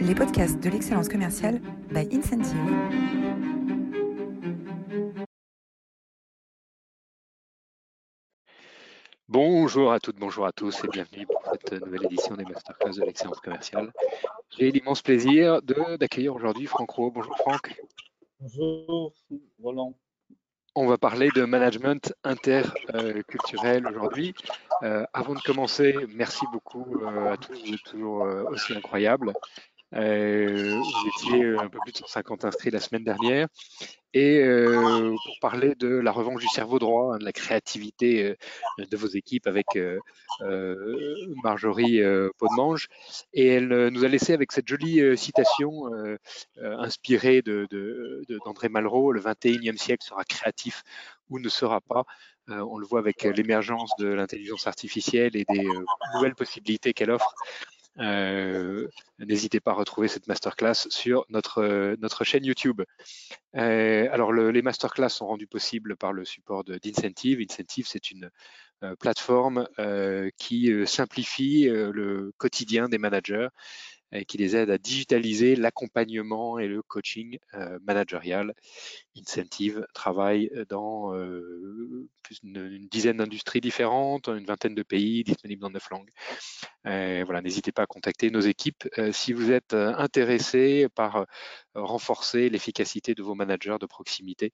[0.00, 2.56] les podcasts de l'excellence commerciale by Incentive.
[9.28, 13.04] Bonjour à toutes, bonjour à tous et bienvenue pour cette nouvelle édition des Masterclass de
[13.04, 13.92] l'excellence commerciale.
[14.56, 17.10] J'ai l'immense plaisir d'accueillir aujourd'hui Franck Rowe.
[17.10, 17.80] Bonjour Franck.
[18.40, 19.12] Bonjour
[19.62, 19.94] Roland.
[20.76, 24.34] On va parler de management interculturel aujourd'hui.
[24.84, 29.32] Euh, avant de commencer, merci beaucoup euh, à tous, vous êtes toujours euh, aussi incroyables.
[29.94, 33.48] Euh, vous étiez un peu plus de 150 inscrits la semaine dernière.
[34.12, 38.84] Et euh, pour parler de la revanche du cerveau droit, hein, de la créativité euh,
[38.84, 39.66] de vos équipes avec
[41.42, 42.00] Marjorie
[42.38, 42.88] Podmange.
[43.32, 45.84] Et elle nous a laissé avec cette jolie citation
[46.60, 50.82] inspirée d'André Malraux, le 21e siècle sera créatif
[51.28, 52.04] ou ne sera pas.
[52.48, 55.68] on le voit avec l'émergence de l'intelligence artificielle et des
[56.14, 57.34] nouvelles possibilités qu'elle offre.
[57.98, 62.82] Euh, n'hésitez pas à retrouver cette masterclass sur notre, notre chaîne YouTube.
[63.56, 67.40] Euh, alors, le, les masterclass sont rendus possibles par le support d'Incentive.
[67.40, 68.30] Incentive, c'est une
[68.82, 69.66] euh, plateforme
[70.36, 73.48] qui simplifie le quotidien des managers
[74.12, 78.54] et qui les aide à digitaliser l'accompagnement et le coaching euh, managérial.
[79.16, 82.08] Incentive travaille dans euh,
[82.42, 86.10] d'une dizaine d'industries différentes, une vingtaine de pays, disponibles dans neuf langues.
[86.86, 91.26] Euh, voilà, n'hésitez pas à contacter nos équipes si vous êtes intéressé par
[91.74, 94.52] renforcer l'efficacité de vos managers de proximité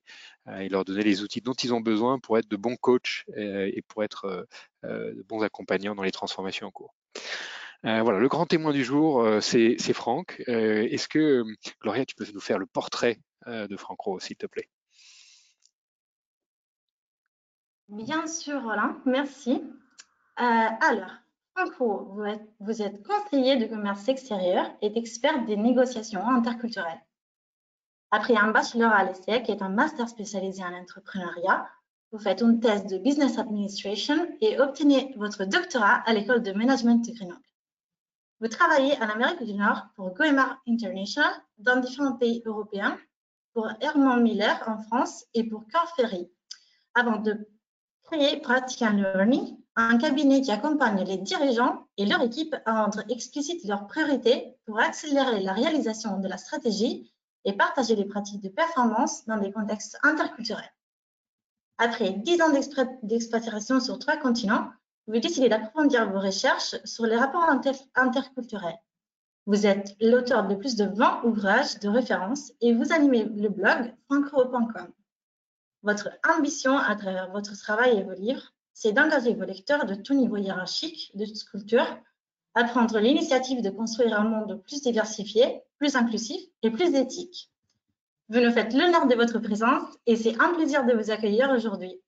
[0.59, 3.83] et leur donner les outils dont ils ont besoin pour être de bons coachs et
[3.89, 4.47] pour être
[4.83, 6.95] de bons accompagnants dans les transformations en cours.
[7.85, 10.43] Euh, voilà, le grand témoin du jour, euh, c'est Franck.
[10.49, 11.45] Euh, est-ce que,
[11.83, 14.69] Gloria, tu peux nous faire le portrait de Franck Rowe, s'il te plaît?
[17.89, 19.63] Bien sûr, Roland, merci.
[20.37, 21.13] alors,
[21.55, 22.27] Franck Rowe,
[22.59, 27.01] vous êtes, conseiller de commerce extérieur et expert des négociations interculturelles.
[28.11, 31.69] Après un bachelor à l'ESSEC est un master spécialisé en entrepreneuriat,
[32.13, 37.05] vous faites une thèse de Business Administration et obtenez votre doctorat à l'école de management
[37.05, 37.41] de Grenoble.
[38.39, 42.98] Vous travaillez en Amérique du Nord pour Goemar International dans différents pays européens,
[43.55, 46.30] pour Herman Miller en France et pour Carl Ferry,
[46.95, 47.48] avant de
[48.05, 53.64] créer Practical Learning, un cabinet qui accompagne les dirigeants et leur équipe à rendre explicite
[53.64, 57.11] leurs priorités pour accélérer la réalisation de la stratégie
[57.47, 60.74] et partager les pratiques de performance dans des contextes interculturels.
[61.79, 62.53] Après dix ans
[63.03, 64.68] d'expatriation sur trois continents,
[65.06, 67.48] vous décidez d'approfondir vos recherches sur les rapports
[67.94, 68.78] interculturels.
[69.46, 73.94] Vous êtes l'auteur de plus de 20 ouvrages de référence et vous animez le blog
[74.06, 74.89] francro.com.
[75.84, 80.14] Votre ambition à travers votre travail et vos livres, c'est d'engager vos lecteurs de tout
[80.14, 81.86] niveau hiérarchique de culture
[82.55, 87.50] à prendre l'initiative de construire un monde plus diversifié, plus inclusif et plus éthique.
[88.28, 92.00] Vous nous faites l'honneur de votre présence et c'est un plaisir de vous accueillir aujourd'hui.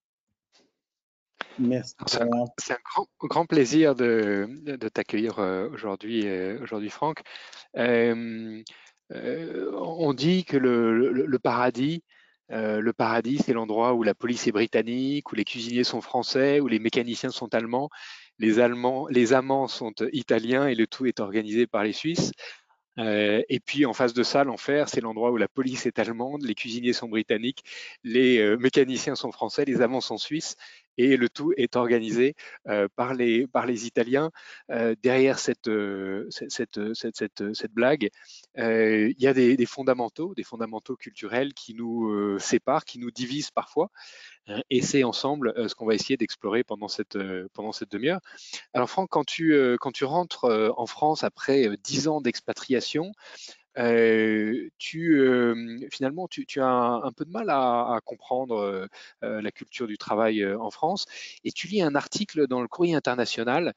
[1.59, 1.95] Merci.
[2.07, 2.79] C'est un,
[3.23, 4.49] grand, plaisir de,
[4.93, 7.23] t'accueillir euh, aujourd'hui, euh, aujourd'hui Franck.
[7.77, 8.63] Euh,
[9.11, 12.05] on dit que le, paradis,
[12.51, 16.69] le paradis, c'est l'endroit où la police est britannique, où les cuisiniers sont français, où
[16.69, 17.89] les mécaniciens sont allemands,
[18.39, 22.33] les Allemands, les Amants sont italiens et le tout est organisé par les Suisses.
[22.99, 26.55] et puis en face de ça, l'enfer, c'est l'endroit où la police est allemande, les
[26.55, 27.65] cuisiniers sont britanniques,
[28.05, 30.57] les mécaniciens sont français, les amants sont suisses,
[30.98, 32.34] et le tout est organisé
[32.66, 34.31] euh, par, les, par les Italiens.
[34.70, 38.10] Euh, derrière cette, euh, cette, cette, cette, blague,
[38.56, 43.91] il y a des, fondamentaux, des fondamentaux culturels qui nous séparent, qui nous divisent parfois.
[44.70, 47.19] Et c'est ensemble ce qu'on va essayer d'explorer pendant cette,
[47.53, 48.20] pendant cette demi-heure.
[48.72, 53.12] Alors Franck, quand tu, quand tu rentres en France après dix ans d'expatriation,
[54.78, 58.89] tu euh, finalement tu, as un, peu de mal à, comprendre
[59.22, 61.06] euh, la culture du travail en France
[61.44, 63.75] et tu lis un article dans le Courrier international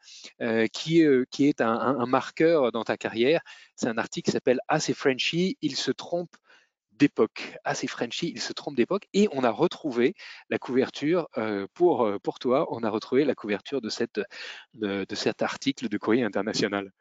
[0.74, 3.42] qui, qui est un, marqueur dans ta carrière.
[3.76, 6.36] C'est un article qui s'appelle Assez Frenchy, il se trompe
[6.92, 7.58] d'époque.
[7.64, 9.08] Assez Frenchy, il se trompe d'époque.
[9.14, 10.16] Et on a retrouvé
[10.50, 11.28] la couverture
[11.74, 14.22] pour, pour toi, on a retrouvé la couverture de, cette,
[14.74, 16.92] de cet article de Courrier international.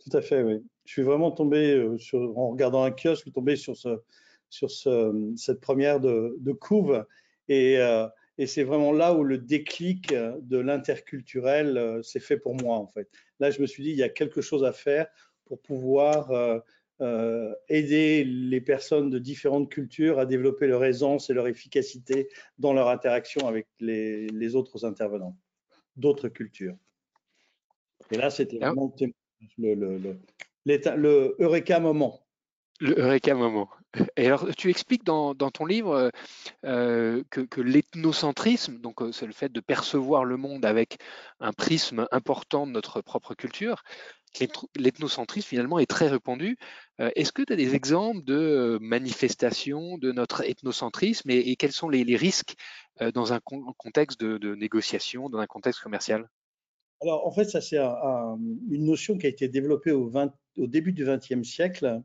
[0.00, 0.62] Tout à fait, oui.
[0.84, 4.00] Je suis vraiment tombé, euh, sur, en regardant un kiosque, je suis tombé sur, ce,
[4.48, 7.04] sur ce, cette première de, de couve.
[7.48, 8.06] Et, euh,
[8.38, 12.86] et c'est vraiment là où le déclic de l'interculturel euh, s'est fait pour moi, en
[12.86, 13.08] fait.
[13.38, 15.06] Là, je me suis dit, il y a quelque chose à faire
[15.44, 16.30] pour pouvoir
[17.02, 22.74] euh, aider les personnes de différentes cultures à développer leur aisance et leur efficacité dans
[22.74, 25.34] leur interaction avec les, les autres intervenants
[25.96, 26.76] d'autres cultures.
[28.10, 29.12] Et là, c'était vraiment le,
[29.58, 32.20] le Eureka moment.
[32.80, 33.68] Le Eureka moment.
[34.16, 36.12] Et alors, tu expliques dans, ton livre
[36.64, 40.98] euh, que, l'ethnocentrisme, donc euh, c'est le fait de percevoir le monde avec
[41.40, 43.82] un prisme important de notre propre culture,
[44.76, 46.56] l'ethnocentrisme finalement est très répandu.
[47.00, 51.88] Euh, est-ce que tu as des exemples de manifestations de notre ethnocentrisme et, quels sont
[51.88, 52.54] les, risques
[53.14, 56.28] dans un contexte de, négociation, dans un contexte commercial?
[57.02, 60.10] Alors en fait, ça c'est une notion qui a été développée au,
[60.56, 62.02] début du XXe siècle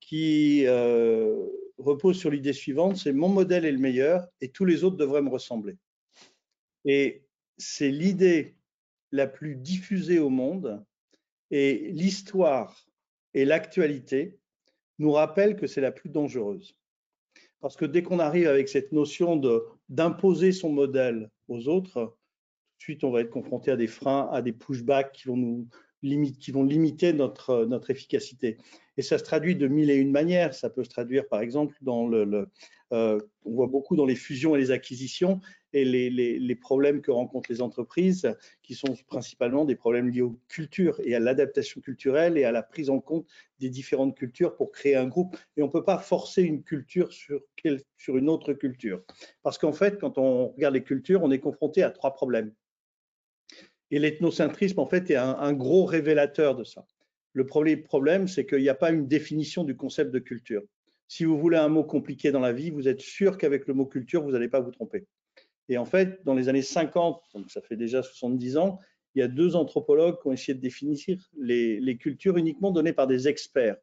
[0.00, 1.46] qui euh,
[1.78, 5.22] repose sur l'idée suivante, c'est mon modèle est le meilleur et tous les autres devraient
[5.22, 5.76] me ressembler.
[6.84, 7.24] Et
[7.56, 8.56] c'est l'idée
[9.12, 10.84] la plus diffusée au monde
[11.50, 12.86] et l'histoire
[13.32, 14.36] et l'actualité
[14.98, 16.76] nous rappellent que c'est la plus dangereuse.
[17.60, 19.40] Parce que dès qu'on arrive avec cette notion
[19.88, 22.14] d'imposer son modèle aux autres,
[22.84, 25.38] tout de suite on va être confronté à des freins, à des pushbacks qui vont
[25.38, 25.66] nous,
[26.38, 28.58] qui vont limiter notre, notre efficacité.
[28.98, 30.54] Et ça se traduit de mille et une manières.
[30.54, 32.46] Ça peut se traduire, par exemple, dans le,
[32.92, 35.40] euh, on voit beaucoup dans les fusions et les acquisitions
[35.72, 38.32] et les, problèmes que rencontrent les entreprises,
[38.62, 42.62] qui sont principalement des problèmes liés aux cultures et à l'adaptation culturelle et à la
[42.62, 43.26] prise en compte
[43.58, 45.36] des différentes cultures pour créer un groupe.
[45.56, 49.02] Et on ne peut pas forcer une culture sur une autre culture.
[49.42, 52.52] Parce qu'en fait, quand on regarde les cultures, on est confronté à trois problèmes.
[53.90, 56.86] Et l'ethnocentrisme, en fait, est un, gros révélateur de ça.
[57.32, 60.62] Le problème, c'est qu'il n'y a pas une définition du concept de culture.
[61.08, 63.86] Si vous voulez un mot compliqué dans la vie, vous êtes sûr qu'avec le mot
[63.86, 65.06] culture, vous n'allez pas vous tromper.
[65.68, 68.78] Et en fait, dans les années 50, donc ça fait déjà 70 ans,
[69.14, 70.98] il y a deux anthropologues qui ont essayé de définir
[71.36, 73.76] les, cultures uniquement données par des experts.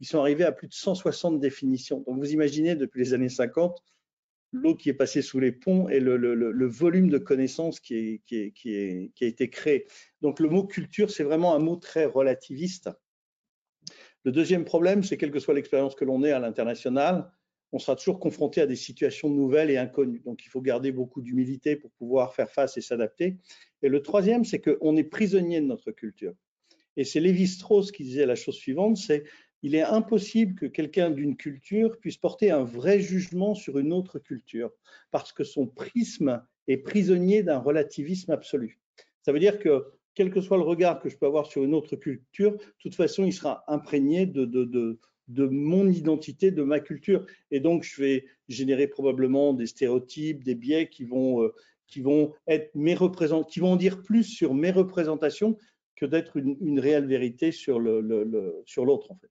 [0.00, 2.02] Ils sont arrivés à plus de 160 définitions.
[2.06, 3.78] Donc vous imaginez, depuis les années 50,
[4.52, 9.50] l'eau qui est passée sous les ponts et le, volume de connaissances qui, a été
[9.50, 9.86] créé.
[10.20, 12.90] Donc le mot culture, c'est vraiment un mot très relativiste.
[14.24, 17.30] Le deuxième problème, c'est quelle que soit l'expérience que l'on ait à l'international,
[17.72, 20.20] on sera toujours confronté à des situations nouvelles et inconnues.
[20.24, 23.38] Donc il faut garder beaucoup d'humilité pour pouvoir faire face et s'adapter.
[23.82, 26.34] Et le troisième, c'est qu'on est prisonnier de notre culture.
[26.96, 29.24] Et c'est Lévi-Strauss qui disait la chose suivante, c'est
[29.62, 34.18] il est impossible que quelqu'un d'une culture puisse porter un vrai jugement sur une autre
[34.18, 34.70] culture,
[35.10, 38.80] parce que son prisme est prisonnier d'un relativisme absolu.
[39.22, 39.84] Ça veut dire que
[40.14, 42.94] quel que soit le regard que je peux avoir sur une autre culture, de toute
[42.94, 44.98] façon, il sera imprégné de,
[45.36, 47.24] mon identité, de ma culture.
[47.50, 51.54] Et donc, je vais générer probablement des stéréotypes, des biais qui vont, euh,
[52.46, 52.96] être mes
[53.48, 55.56] qui vont dire plus sur mes représentations
[55.96, 59.30] que d'être une, réelle vérité sur l'autre, en fait.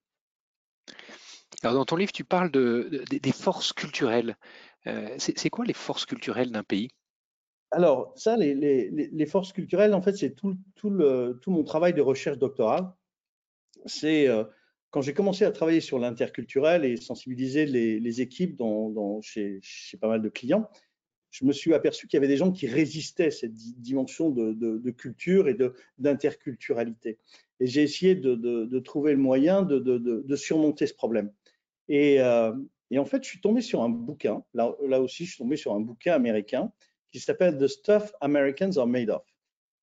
[1.62, 4.36] Alors dans ton livre, tu parles de, des forces culturelles.
[4.86, 6.90] Euh, c'est quoi les forces culturelles d'un pays?
[7.70, 12.90] Alors ça, les, forces culturelles, en fait, c'est tout, tout, mon travail de recherche doctorale.
[13.86, 14.44] C'est euh,
[14.90, 19.60] quand j'ai commencé à travailler sur l'interculturel et sensibiliser les, équipes dans, chez,
[20.00, 20.68] pas mal de clients,
[21.30, 24.90] je me suis aperçu qu'il y avait des gens qui résistaient à cette dimension de,
[24.90, 25.56] culture et
[25.98, 27.18] d'interculturalité.
[27.60, 31.32] Et j'ai essayé de, trouver le moyen de, surmonter ce problème.
[31.90, 32.52] Euh,
[32.90, 35.56] et, en fait, je suis tombé sur un bouquin, là, là aussi, je suis tombé
[35.56, 36.72] sur un bouquin américain
[37.12, 39.24] qui s'appelle The Stuff Americans Are Made Of,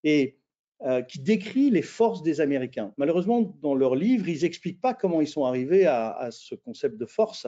[0.03, 0.37] et
[0.83, 2.93] euh, qui décrit les forces des Américains.
[2.97, 7.05] Malheureusement, dans leur livre, ils n'expliquent pas comment ils sont arrivés à, ce concept de
[7.05, 7.47] force.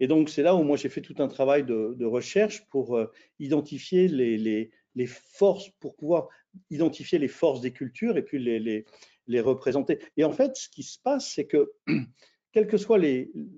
[0.00, 3.10] Et donc, c'est là où moi, j'ai fait tout un travail de, recherche pour euh,
[3.38, 6.28] identifier les, forces, pour pouvoir
[6.70, 8.84] identifier les forces des cultures et puis les,
[9.26, 9.98] les, représenter.
[10.16, 11.72] Et en fait, ce qui se passe, c'est que
[12.52, 13.00] quelles que soient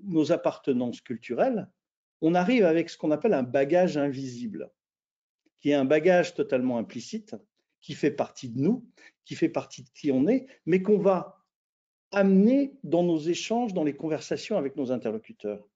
[0.03, 1.67] nos appartenances culturelles,
[2.21, 4.69] on arrive avec ce qu'on appelle un bagage invisible,
[5.61, 7.35] qui est un bagage totalement implicite,
[7.81, 8.85] qui fait partie de nous,
[9.25, 11.45] qui fait partie de qui on est, mais qu'on va
[12.11, 15.67] amener dans nos échanges, dans les conversations avec nos interlocuteurs.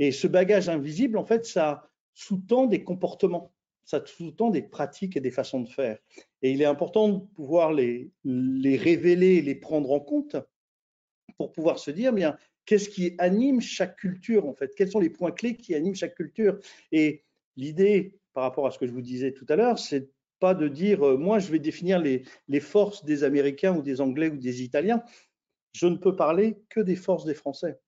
[0.00, 3.52] Et ce bagage invisible, en fait, ça sous-tend des comportements,
[3.84, 5.98] ça sous-tend des pratiques et des façons de faire.
[6.40, 10.36] Et il est important de pouvoir les, révéler, les prendre en compte
[11.36, 14.74] pour pouvoir se dire, bien, qu'est-ce qui anime chaque culture en fait?
[14.74, 16.58] Quels sont les points clés qui animent chaque culture?
[16.92, 17.22] Et
[17.56, 20.66] l'idée, par rapport à ce que je vous disais tout à l'heure, c'est pas de
[20.66, 22.24] dire euh, moi je vais définir les,
[22.60, 25.02] forces des Américains ou des Anglais ou des Italiens.
[25.72, 27.78] Je ne peux parler que des forces des Français.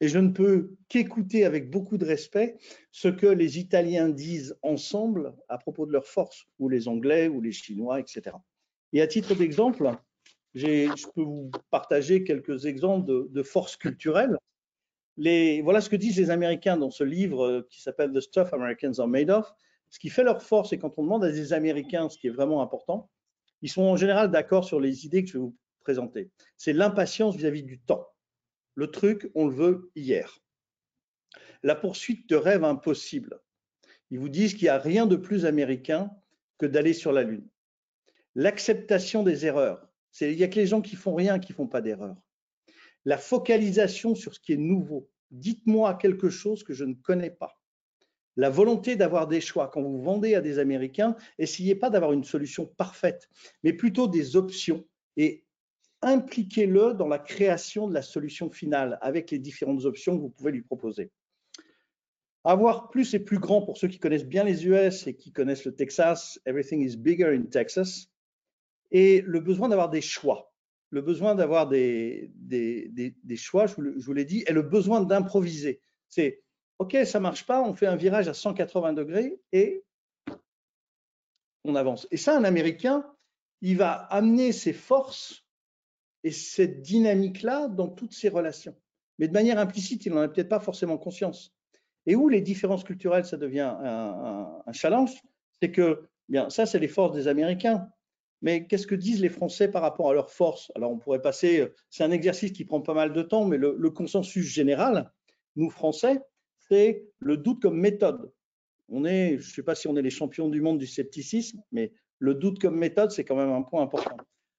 [0.00, 2.58] Et je ne peux qu'écouter avec beaucoup de respect
[2.90, 7.40] ce que les Italiens disent ensemble à propos de leurs forces, ou les Anglais, ou
[7.40, 8.36] les Chinois, etc.
[8.92, 9.92] Et à titre d'exemple,
[10.54, 14.36] je peux vous partager quelques exemples de, forces culturelles.
[15.16, 18.52] Les, voilà ce que disent les Américains dans ce livre euh, qui s'appelle The Stuff
[18.52, 19.48] Americans Are Made Of.
[19.90, 22.30] Ce qui fait leur force, c'est quand on demande à des Américains ce qui est
[22.30, 23.08] vraiment important,
[23.62, 26.30] ils sont en général d'accord sur les idées que je vais vous présenter.
[26.56, 28.08] C'est l'impatience vis-à-vis du temps.
[28.74, 30.40] Le truc, on le veut hier.
[31.62, 33.40] La poursuite de rêves impossibles.
[34.10, 36.10] Ils vous disent qu'il n'y a rien de plus américain
[36.58, 37.48] que d'aller sur la Lune.
[38.34, 39.88] L'acceptation des erreurs.
[40.20, 42.16] Il n'y a que les gens qui font rien qui font pas d'erreurs.
[43.04, 45.10] La focalisation sur ce qui est nouveau.
[45.30, 47.60] Dites-moi quelque chose que je ne connais pas.
[48.36, 49.68] La volonté d'avoir des choix.
[49.68, 53.28] Quand vous vendez à des Américains, essayez pas d'avoir une solution parfaite,
[53.62, 54.84] mais plutôt des options
[55.16, 55.43] et
[56.04, 60.52] impliquez-le dans la création de la solution finale avec les différentes options que vous pouvez
[60.52, 61.10] lui proposer.
[62.44, 65.64] Avoir plus et plus grand pour ceux qui connaissent bien les US et qui connaissent
[65.64, 68.08] le Texas, everything is bigger in Texas,
[68.90, 70.52] et le besoin d'avoir des choix,
[70.90, 75.80] le besoin d'avoir des, des, choix, je vous, l'ai dit, et le besoin d'improviser.
[76.08, 76.42] C'est
[76.78, 79.84] OK, ça marche pas, on fait un virage à 180 degrés et
[81.64, 82.06] on avance.
[82.10, 83.10] Et ça, un Américain,
[83.62, 85.43] il va amener ses forces
[86.24, 88.74] et cette dynamique-là dans toutes ses relations.
[89.18, 91.54] Mais de manière implicite, il n'en a peut-être pas forcément conscience.
[92.06, 95.12] Et où les différences culturelles, ça devient un, challenge,
[95.60, 97.88] c'est que, bien, ça, c'est les forces des Américains.
[98.42, 100.72] Mais qu'est-ce que disent les Français par rapport à leurs forces?
[100.74, 103.90] Alors, on pourrait passer, c'est un exercice qui prend pas mal de temps, mais le,
[103.90, 105.10] consensus général,
[105.56, 106.20] nous Français,
[106.68, 108.32] c'est le doute comme méthode.
[108.88, 111.62] On est, je ne sais pas si on est les champions du monde du scepticisme,
[111.72, 114.16] mais le doute comme méthode, c'est quand même un point important.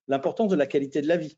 [0.07, 1.37] L'importance de la qualité de la vie,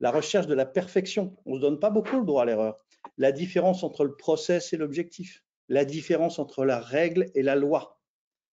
[0.00, 1.36] la recherche de la perfection.
[1.46, 2.78] On ne se donne pas beaucoup le droit à l'erreur
[3.16, 8.00] la différence entre le process et l'objectif, la différence entre la règle et la loi,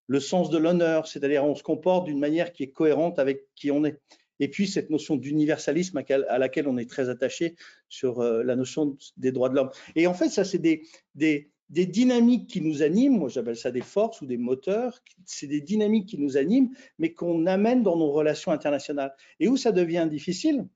[0.08, 3.72] le sens de l'honneur, c'est-à-dire on se comporte d'une manière qui est cohérente avec qui
[3.72, 4.00] on est.
[4.40, 7.56] Et puis cette notion d'universalisme à laquelle on est très attaché
[7.88, 9.70] sur euh, la notion des droits de l'homme.
[9.96, 10.84] Et en fait, ça, c'est des,
[11.14, 15.48] des, des dynamiques qui nous animent, moi j'appelle ça des forces ou des moteurs, c'est
[15.48, 19.14] des dynamiques qui nous animent, mais qu'on amène dans nos relations internationales.
[19.40, 20.68] Et où ça devient difficile,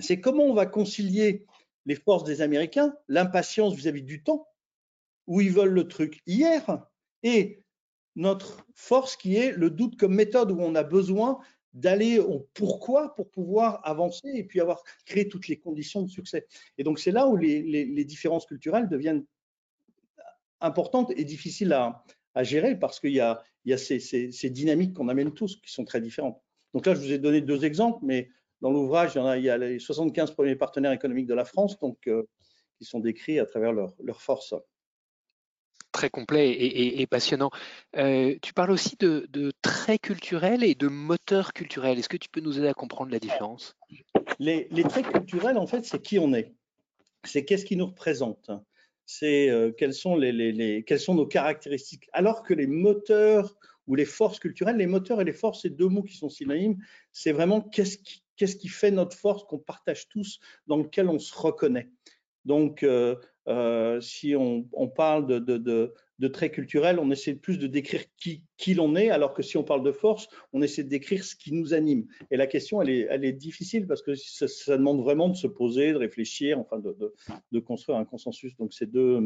[0.00, 1.46] c'est comment on va concilier
[1.86, 4.46] les forces des Américains, l'impatience vis-à-vis du temps,
[5.26, 6.86] où ils veulent le truc hier,
[7.22, 7.62] et
[8.16, 11.38] notre force qui est le doute comme méthode, où on a besoin
[11.72, 16.46] d'aller au pourquoi pour pouvoir avancer et puis avoir créé toutes les conditions de succès.
[16.78, 19.24] Et donc c'est là où les, différences culturelles deviennent
[20.60, 22.04] importantes et difficiles à,
[22.42, 23.42] gérer parce qu'il y a,
[23.76, 26.40] ces, dynamiques qu'on amène tous qui sont très différentes.
[26.74, 29.78] Donc là, je vous ai donné deux exemples, mais dans l'ouvrage, il, y a les
[29.78, 32.24] 75 premiers partenaires économiques de la France, donc euh,
[32.78, 34.54] qui sont décrits à travers leurs leur forces.
[35.92, 37.50] Très complet et, passionnant.
[37.96, 41.98] Euh, tu parles aussi de, traits culturels et de moteurs culturels.
[41.98, 43.76] Est-ce que tu peux nous aider à comprendre la différence?
[44.38, 46.54] Les, traits culturels, en fait, c'est qui on est.
[47.24, 48.52] C'est qu'est-ce qui nous représente.
[49.04, 52.08] C'est euh, quelles, sont les, quelles sont nos caractéristiques.
[52.12, 53.56] Alors que les moteurs
[53.88, 56.78] ou les forces culturelles, les moteurs et les forces, c'est deux mots qui sont synonymes.
[57.12, 61.18] C'est vraiment qu'est-ce qui, qu'est-ce qui fait notre force qu'on partage tous, dans lequel on
[61.18, 61.90] se reconnaît.
[62.46, 63.16] Donc, euh,
[63.48, 68.96] euh, si on, parle de, traits culturels, on essaie plus de décrire qui, qui l'on
[68.96, 71.74] est, alors que si on parle de force, on essaie de décrire ce qui nous
[71.74, 72.06] anime.
[72.30, 75.46] Et la question, elle est, elle est difficile parce que ça, demande vraiment de se
[75.46, 78.56] poser, de réfléchir, enfin de, construire un consensus.
[78.56, 79.20] Donc, c'est deux,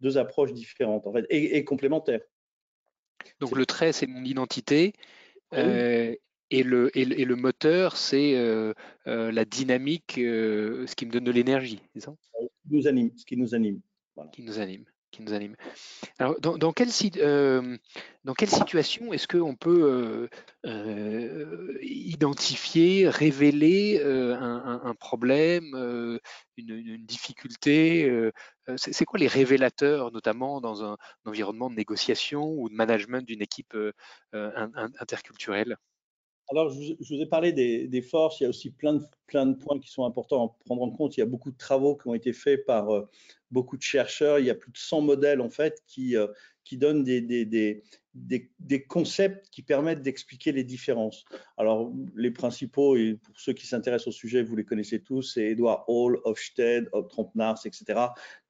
[0.00, 2.22] deux approches différentes en fait, et, complémentaires.
[3.38, 4.94] Donc, le trait, c'est mon identité.
[5.50, 6.16] Ah euh,
[6.50, 8.72] et le, et le, moteur, c'est euh,
[9.06, 12.14] euh, la dynamique, euh, ce qui me donne de l'énergie, c'est ça?
[12.40, 13.10] Ce qui nous anime.
[13.16, 13.80] Ce qui nous anime.
[14.32, 14.84] Qui nous anime.
[15.10, 15.56] Qui nous anime.
[16.18, 16.90] Alors, dans, dans, quelle,
[18.24, 20.28] dans quelle situation est-ce qu'on peut
[21.82, 25.74] identifier, révéler un, un, problème,
[26.56, 28.30] une, une, difficulté
[28.76, 33.42] C'est quoi les révélateurs, notamment dans un, un, environnement de négociation ou de management d'une
[33.42, 33.76] équipe
[34.32, 35.76] interculturelle?
[36.48, 38.40] Alors, je vous, ai parlé des, forces.
[38.40, 41.16] Il y a aussi plein de, points qui sont importants à prendre en compte.
[41.16, 43.08] Il y a beaucoup de travaux qui ont été faits par euh,
[43.50, 44.38] beaucoup de chercheurs.
[44.38, 46.28] Il y a plus de 100 modèles, en fait, qui, euh,
[46.72, 47.82] donnent des,
[48.88, 51.24] concepts qui permettent d'expliquer les différences.
[51.56, 55.46] Alors, les principaux, et pour ceux qui s'intéressent au sujet, vous les connaissez tous, c'est
[55.46, 58.00] Edward Hall, Hofstede, Trompe-Nars, etc.,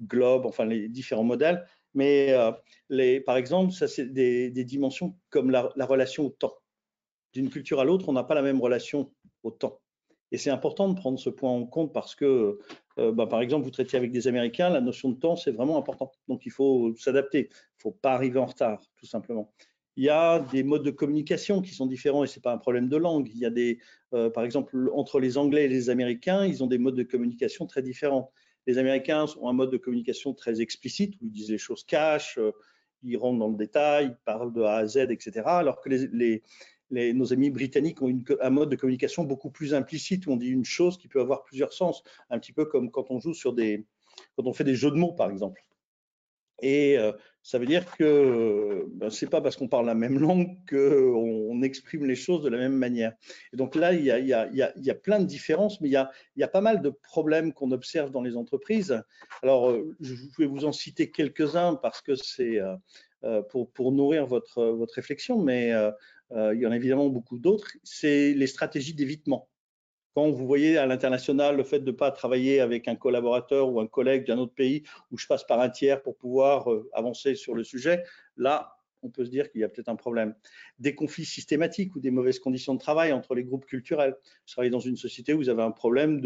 [0.02, 1.64] Globe, enfin, les différents modèles.
[1.94, 6.58] Mais, euh, par exemple, ça, c'est des, dimensions comme la relation au temps
[7.40, 9.12] d'une culture à l'autre, on n'a pas la même relation
[9.42, 9.80] au temps.
[10.32, 12.58] Et c'est important de prendre ce point en compte parce que,
[12.98, 15.78] euh, bah, par exemple, vous traitez avec des Américains, la notion de temps, c'est vraiment
[15.78, 16.10] important.
[16.28, 17.48] Donc, il faut s'adapter.
[17.48, 19.52] Il ne faut pas arriver en retard, tout simplement.
[19.96, 22.58] Il y a des modes de communication qui sont différents et ce n'est pas un
[22.58, 23.30] problème de langue.
[23.32, 23.78] Il y a des,
[24.14, 27.66] euh, par exemple, entre les Anglais et les Américains, ils ont des modes de communication
[27.66, 28.32] très différents.
[28.66, 32.36] Les Américains ont un mode de communication très explicite où ils disent les choses cash,
[32.36, 32.52] euh,
[33.02, 35.42] ils rentrent dans le détail, ils parlent de A à Z, etc.
[35.46, 36.42] Alors que les,
[36.90, 40.64] nos amis britanniques ont un mode de communication beaucoup plus implicite où on dit une
[40.64, 43.84] chose qui peut avoir plusieurs sens, un petit peu comme quand on joue sur des,
[44.36, 45.62] quand on fait des jeux de mots par exemple.
[46.62, 47.12] Et euh,
[47.42, 51.62] ça veut dire que ben, c'est pas parce qu'on parle la même langue qu'on on
[51.62, 53.12] exprime les choses de la même manière.
[53.52, 55.88] Et donc là, il y a, il y a, y a plein de différences, mais
[55.88, 59.02] il y a, y a pas mal de problèmes qu'on observe dans les entreprises.
[59.42, 64.26] Alors, euh, je vais vous en citer quelques-uns parce que c'est euh, pour, pour, nourrir
[64.26, 65.72] votre, votre réflexion, mais
[66.34, 67.68] il y en a évidemment beaucoup d'autres.
[67.84, 69.48] C'est les stratégies d'évitement
[70.16, 73.80] quand vous voyez à l'international le fait de ne pas travailler avec un collaborateur ou
[73.80, 77.34] un collègue d'un autre pays où je passe par un tiers pour pouvoir euh, avancer
[77.34, 78.02] sur le sujet,
[78.38, 80.34] là, on peut se dire qu'il y a peut-être un problème.
[80.78, 84.16] Des conflits systématiques ou des mauvaises conditions de travail entre les groupes culturels.
[84.46, 86.22] Je travaille dans une société où vous avez un problème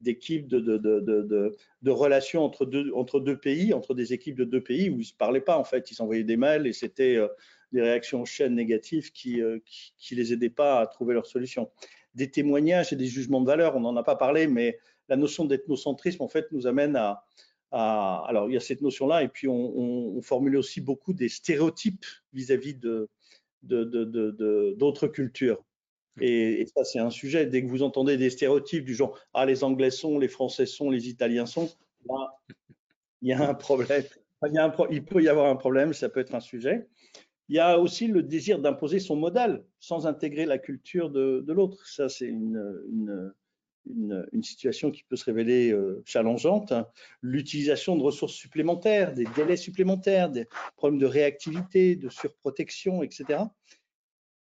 [0.00, 4.94] d'équipe, de, relations entre deux, entre deux pays, entre des équipes de deux pays où
[4.94, 5.90] ils ne se parlaient pas en fait.
[5.90, 7.28] Ils s'envoyaient des mails et c'était euh,
[7.74, 9.58] des réactions en chaîne négatives qui euh,
[9.98, 11.70] qui, les aidaient pas à trouver leur solution
[12.14, 13.76] des témoignages et des jugements de valeur.
[13.76, 14.78] On n'en a pas parlé, mais
[15.08, 17.24] la notion d'ethnocentrisme, en fait, nous amène à,
[17.76, 22.74] alors, il y a cette notion-là, et puis on, formule aussi beaucoup des stéréotypes vis-à-vis
[22.74, 23.08] de,
[23.62, 25.62] d'autres cultures.
[26.20, 27.46] Et, ça, c'est un sujet.
[27.46, 30.88] Dès que vous entendez des stéréotypes du genre ah les Anglais sont, les Français sont,
[30.90, 31.68] les Italiens sont,
[32.08, 32.38] là,
[33.22, 34.04] il y a un problème.
[34.90, 36.86] il peut y avoir un problème, ça peut être un sujet.
[37.48, 41.86] Il y a aussi le désir d'imposer son modèle sans intégrer la culture de, l'autre.
[41.86, 43.32] Ça, c'est une,
[44.42, 46.72] situation qui peut se révéler euh, challengeante.
[47.20, 50.46] L'utilisation de ressources supplémentaires, des délais supplémentaires, des
[50.76, 53.40] problèmes de réactivité, de surprotection, etc.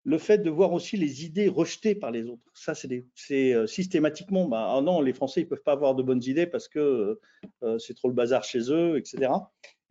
[0.09, 2.41] Le fait de voir aussi les idées rejetées par les autres.
[2.55, 6.23] Ça, c'est euh, systématiquement, bah, ah non, les Français, ils peuvent pas avoir de bonnes
[6.23, 7.19] idées parce que
[7.61, 9.31] euh, c'est trop le bazar chez eux, etc.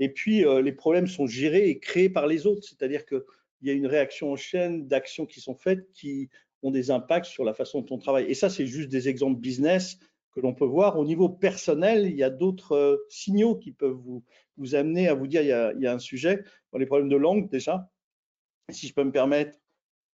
[0.00, 3.22] Et puis, euh, les problèmes sont gérés et créés par les autres, c'est-à-dire qu'il
[3.62, 6.28] y a une réaction en chaîne d'actions qui sont faites qui
[6.64, 8.26] ont des impacts sur la façon dont on travaille.
[8.26, 10.00] Et ça, c'est juste des exemples business
[10.32, 10.98] que l'on peut voir.
[10.98, 14.00] Au niveau personnel, il y a d'autres euh, signaux qui peuvent
[14.56, 16.42] vous, amener à vous dire il y a un sujet.
[16.76, 17.88] les problèmes de langue, déjà,
[18.68, 19.56] si je peux me permettre,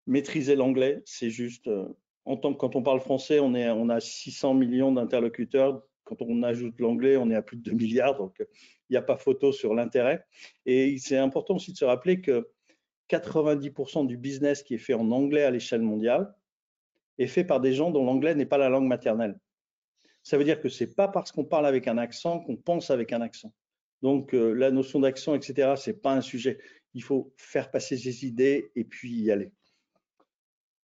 [0.05, 1.87] maîtriser l'anglais, c'est juste, euh,
[2.25, 3.53] quand on parle français, on,
[3.89, 5.81] a 600 millions d'interlocuteurs.
[6.03, 8.17] Quand on ajoute l'anglais, on est à plus de 2 milliards.
[8.17, 10.25] Donc, il n'y a pas photo sur l'intérêt.
[10.65, 12.49] Et c'est important aussi de se rappeler que
[13.09, 16.33] 90% du business qui est fait en anglais à l'échelle mondiale
[17.17, 19.37] est fait par des gens dont l'anglais n'est pas la langue maternelle.
[20.23, 23.11] Ça veut dire que c'est pas parce qu'on parle avec un accent qu'on pense avec
[23.11, 23.53] un accent.
[24.01, 26.59] Donc euh, la notion d'accent, etc., c'est pas un sujet.
[26.93, 29.51] Il faut faire passer ses idées et puis y aller.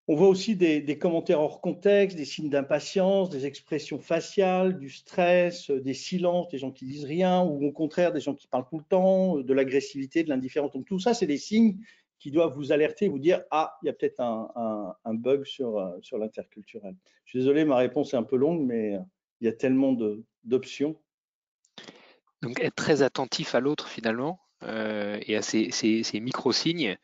[0.07, 5.71] On voit aussi des, commentaires hors contexte, des signes d'impatience, des expressions faciales, du stress,
[5.71, 8.67] euh, des silences, des gens qui disent rien, ou au contraire des gens qui parlent
[8.69, 10.73] tout le temps, euh, de l'agressivité, de l'indifférence.
[10.73, 11.79] Donc tout ça, c'est des signes
[12.19, 15.97] qui doivent vous alerter, vous dire ah, il y a peut-être un, bug sur, euh,
[16.01, 16.95] sur l'interculturel.
[17.25, 18.99] Je suis désolé, ma réponse est un peu longue, mais
[19.41, 19.97] il y a tellement
[20.43, 20.95] d'options.
[22.43, 26.97] Donc être très attentif à l'autre finalement et à ces micro-signes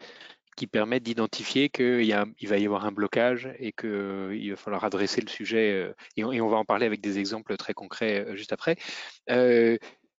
[0.55, 2.01] qui permettent d'identifier qu'il
[2.39, 5.71] il va y avoir un blocage et qu'il va falloir adresser le sujet.
[5.71, 8.75] Euh, et on, va en parler avec des exemples très concrets euh, juste après.
[9.29, 9.77] Euh,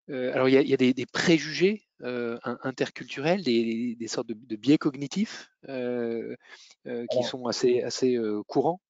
[0.08, 7.82] alors, il y a, des, préjugés interculturels, des, sortes de, biais cognitifs qui sont assez,
[7.82, 8.80] assez courants?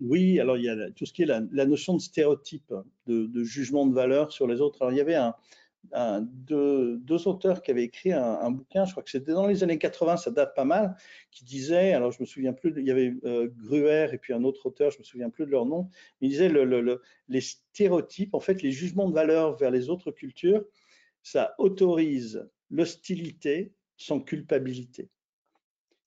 [0.00, 2.72] Oui, alors il y a tout ce qui est la, notion de stéréotype,
[3.06, 4.82] de, de, jugement de valeur sur les autres.
[4.82, 5.34] Alors, il y avait un,
[5.92, 10.16] deux, auteurs qui avaient écrit un, bouquin, je crois que c'était dans les années 80,
[10.16, 10.96] ça date pas mal,
[11.30, 14.44] qui disait, alors je me souviens plus, il y avait euh, Gruer et puis un
[14.44, 15.88] autre auteur, je me souviens plus de leur nom,
[16.20, 20.64] il disait le, les stéréotypes, en fait les jugements de valeur vers les autres cultures,
[21.22, 25.08] ça autorise l'hostilité sans culpabilité.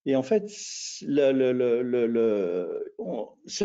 [0.06, 1.06] Et en fait, c'est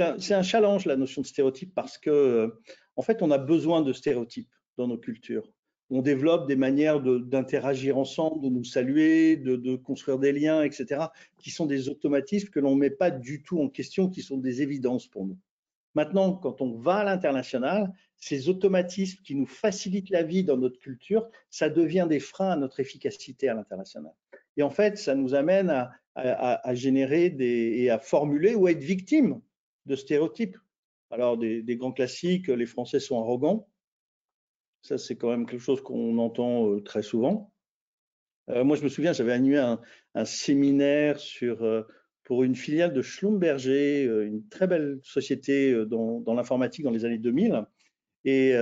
[0.03, 2.53] un, un, challenge la notion de stéréotype parce que,
[2.97, 5.49] en fait, on a besoin de stéréotypes dans nos cultures
[5.93, 11.03] on développe des manières d'interagir ensemble, de nous saluer, de, construire des liens, etc.,
[11.39, 14.39] qui sont des automatismes que l'on ne met pas du tout en question, qui sont
[14.39, 15.37] des évidences pour nous.
[15.95, 20.79] Maintenant, quand on va à l'international, ces automatismes qui nous facilitent la vie dans notre
[20.79, 24.15] culture, ça devient des freins à notre efficacité à l'international.
[24.57, 25.71] Et en fait, ça nous amène
[26.15, 29.43] à, générer et à formuler ou à être victime
[29.85, 30.57] de stéréotypes.
[31.11, 33.69] Alors, des grands classiques, les Français sont arrogants,
[34.83, 37.53] ça, c'est quand même quelque chose qu'on entend euh, très souvent.
[38.51, 41.83] Euh, moi, je me souviens, j'avais animé un, séminaire sur, euh,
[42.25, 47.65] pour une filiale de Schlumberger, une très belle société dans, l'informatique dans les années 2000.
[48.25, 48.55] Et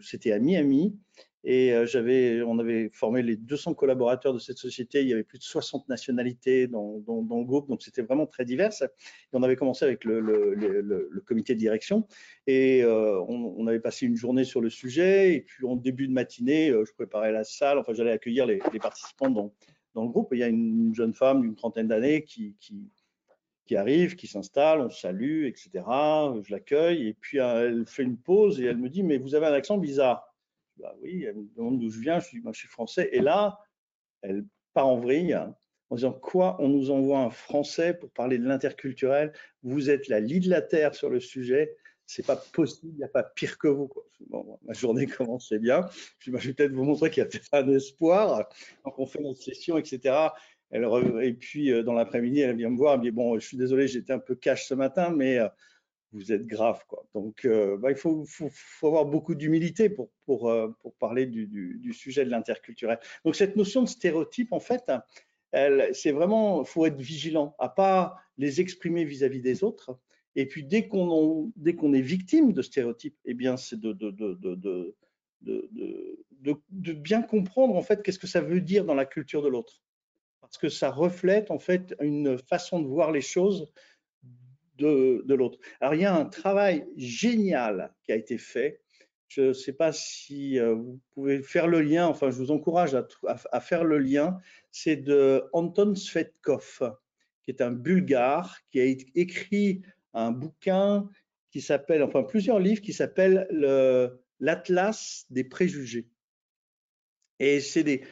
[0.00, 0.98] c'était à Miami.
[1.46, 5.02] Et euh, on avait formé les 200 collaborateurs de cette société.
[5.02, 8.72] Il y avait plus de 60 nationalités dans, le groupe, donc c'était vraiment très divers.
[8.82, 8.86] Et
[9.34, 12.06] on avait commencé avec le, comité de direction
[12.46, 15.34] et euh, on, avait passé une journée sur le sujet.
[15.34, 17.78] Et puis en début de matinée, euh, je préparais la salle.
[17.78, 19.52] Enfin, j'allais accueillir les, participants dans,
[19.94, 20.32] le groupe.
[20.32, 22.56] Et il y a une jeune femme d'une trentaine d'années qui
[23.76, 25.70] arrive, qui s'installe, on salue, etc.
[26.42, 29.46] Je l'accueille et puis elle fait une pause et elle me dit mais vous avez
[29.46, 30.33] un accent bizarre.
[30.78, 33.08] Bah oui, elle me demande d'où je viens, je dis, moi je suis français.
[33.12, 33.58] Et là,
[34.22, 38.46] elle part en vrille en disant quoi On nous envoie un français pour parler de
[38.46, 39.32] l'interculturel.
[39.62, 41.76] Vous êtes la lit de la terre sur le sujet.
[42.06, 43.90] C'est pas possible, il n'y a pas pire que vous.
[44.28, 45.88] Bon, ma journée commençait bien.
[46.18, 48.48] Je, je vais peut-être vous montrer qu'il y a peut-être un espoir.
[48.84, 50.30] Donc on fait notre session, etc.
[50.72, 52.94] Et puis euh, dans l'après-midi, elle vient me voir.
[52.94, 55.48] Elle me dit bon, je suis désolé, j'étais un peu cash ce matin, mais euh,
[56.14, 56.82] vous êtes grave.
[56.88, 57.04] Quoi.
[57.14, 58.24] Donc, euh, bah, il faut,
[58.82, 62.98] avoir beaucoup d'humilité pour, euh, parler du, sujet de l'interculturel.
[63.24, 64.90] Donc, cette notion de stéréotype, en fait,
[65.92, 69.98] c'est vraiment, faut être vigilant à pas les exprimer vis-à-vis des autres.
[70.36, 73.92] Et puis, dès qu'on est victime de stéréotypes, eh bien, c'est de,
[75.42, 79.82] de, bien comprendre, en fait, qu'est-ce que ça veut dire dans la culture de l'autre.
[80.40, 83.68] Parce que ça reflète, en fait, une façon de voir les choses
[84.76, 85.58] de, l'autre.
[85.80, 88.80] Alors, il y a un travail génial qui a été fait.
[89.28, 92.94] Je ne sais pas si euh, vous pouvez faire le lien, enfin, je vous encourage
[92.94, 94.38] à, faire le lien.
[94.70, 96.96] C'est de Anton Svetkov,
[97.42, 98.84] qui est un bulgare, qui a
[99.14, 99.82] écrit
[100.12, 101.08] un bouquin
[101.50, 103.46] qui s'appelle, enfin, plusieurs livres qui s'appellent
[104.40, 106.08] l'Atlas des préjugés.
[107.40, 108.04] Et c'est des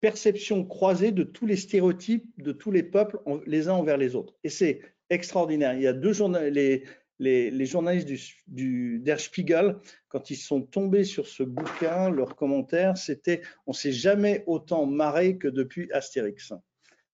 [0.00, 4.34] perceptions croisées de tous les stéréotypes de tous les peuples les uns envers les autres.
[4.44, 4.82] Et c'est
[5.14, 5.74] extraordinaire.
[5.74, 6.86] Il y a deux journalistes,
[7.18, 8.10] les, journalistes
[8.46, 9.76] du, Der Spiegel,
[10.08, 15.38] quand ils sont tombés sur ce bouquin, leur commentaire, c'était on s'est jamais autant marré
[15.38, 16.52] que depuis Astérix.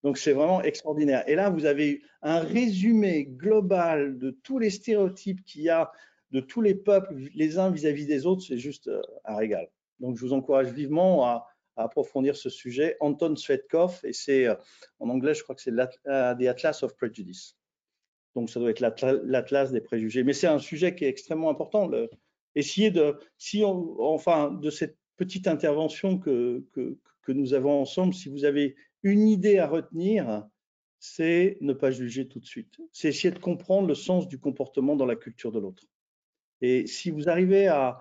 [0.03, 1.23] Donc c'est vraiment extraordinaire.
[1.27, 5.91] Et là, vous avez un résumé global de tous les stéréotypes qu'il y a
[6.31, 9.69] de tous les peuples les uns vis-à-vis des autres, c'est juste euh, un régal.
[9.99, 12.97] Donc je vous encourage vivement à, à approfondir ce sujet.
[12.99, 14.55] Anton Svetkov, et c'est euh,
[14.99, 15.73] en anglais, je crois que c'est
[16.07, 17.57] euh, The Atlas of Prejudice.
[18.35, 20.23] Donc, ça doit être l'atlas des préjugés.
[20.23, 21.87] Mais c'est un sujet qui est extrêmement important.
[21.87, 22.09] Le,
[22.55, 26.97] essayer de, si enfin, de cette petite intervention que, que,
[27.31, 30.45] nous avons ensemble, si vous avez une idée à retenir,
[30.99, 32.77] c'est ne pas juger tout de suite.
[32.91, 35.83] C'est essayer de comprendre le sens du comportement dans la culture de l'autre.
[36.59, 37.99] Et si vous arrivez à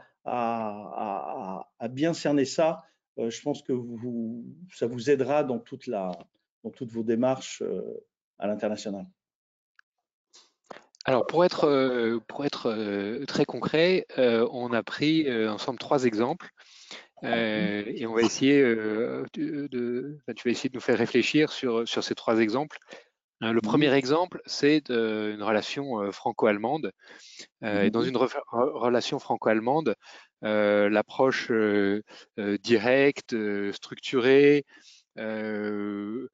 [1.91, 2.83] bien cerner ça,
[3.21, 6.11] euh, je pense que vous, ça vous aidera dans, toute la,
[6.65, 7.83] dans toutes vos démarches euh,
[8.39, 9.07] à l'international.
[11.07, 16.05] Alors pour être, euh, pour être euh, très concret, euh, on a pris ensemble trois
[16.05, 16.51] exemples
[17.23, 22.15] et on va essayer de, tu vas essayer de nous faire réfléchir sur, sur ces
[22.15, 22.79] trois exemples.
[23.43, 26.93] Le premier exemple, c'est une relation franco-allemande.
[27.63, 29.97] Et dans une relation franco-allemande,
[30.41, 31.53] l'approche
[32.39, 33.37] directe,
[33.73, 34.65] structurée
[35.19, 36.27] du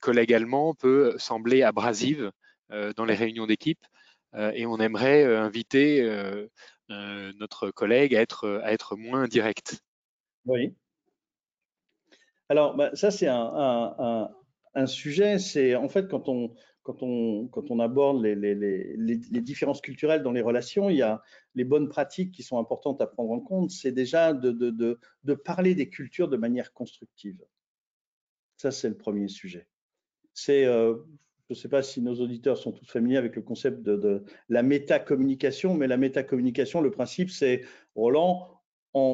[0.00, 2.32] collègue allemand peut sembler abrasive
[2.70, 3.84] dans les réunions d'équipe
[4.36, 6.02] euh, et on aimerait euh, inviter
[6.88, 9.82] notre collègue à être, à être moins direct.
[10.44, 10.74] Oui.
[12.48, 14.30] Alors, bah, ça, c'est un,
[14.74, 15.38] un, sujet.
[15.40, 19.80] C'est en fait quand on, quand on, quand on aborde les, les, les, les, différences
[19.80, 21.20] culturelles dans les relations, il y a
[21.56, 23.70] les bonnes pratiques qui sont importantes à prendre en compte.
[23.72, 27.42] C'est déjà de, de, de, parler des cultures de manière constructive.
[28.58, 29.66] Ça, c'est le premier sujet.
[30.34, 30.66] C'est,
[31.48, 34.62] je ne sais pas si nos auditeurs sont tous familiers avec le concept de, la
[34.64, 37.62] métacommunication, mais la métacommunication, le principe, c'est,
[37.94, 38.50] Roland,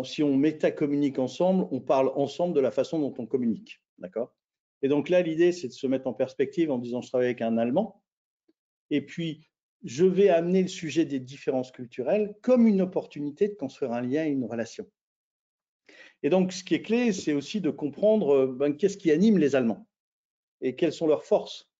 [0.05, 3.83] si on métacommunique ensemble, on parle ensemble de la façon dont on communique.
[3.99, 4.35] D'accord?
[4.81, 7.43] Et donc là, l'idée, c'est de se mettre en perspective en disant, je travaille avec
[7.43, 8.03] un Allemand,
[8.91, 9.47] et puis
[9.85, 14.25] je vais amener le sujet des différences culturelles comme une opportunité de construire un lien
[14.25, 14.87] et une relation.
[16.23, 19.57] Et donc, ce qui est clé, c'est aussi de comprendre ben, qu'est-ce qui anime les
[19.57, 19.87] Allemands
[20.61, 21.72] et quelles sont leurs forces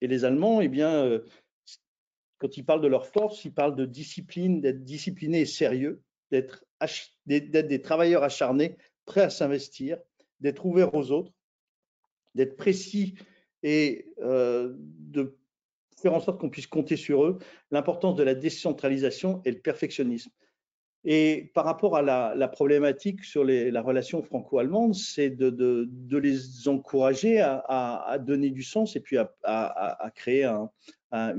[0.00, 1.24] et les Allemands, eh bien, euh,
[2.38, 6.64] quand ils parlent de leur force, ils parlent de discipline, d'être disciplinés et sérieux, d'être
[7.26, 9.98] des travailleurs acharnés, prêts à s'investir,
[10.40, 11.32] d'être ouverts aux autres,
[12.34, 13.14] d'être précis
[13.62, 15.36] et euh, de
[15.96, 17.38] faire en sorte qu'on puisse compter sur eux,
[17.70, 20.30] l'importance de la décentralisation et le perfectionnisme.
[21.08, 25.88] Et par rapport à la, problématique sur la relation franco-allemande, c'est de,
[26.18, 30.44] les encourager à, donner du sens et puis à, créer
[31.12, 31.38] un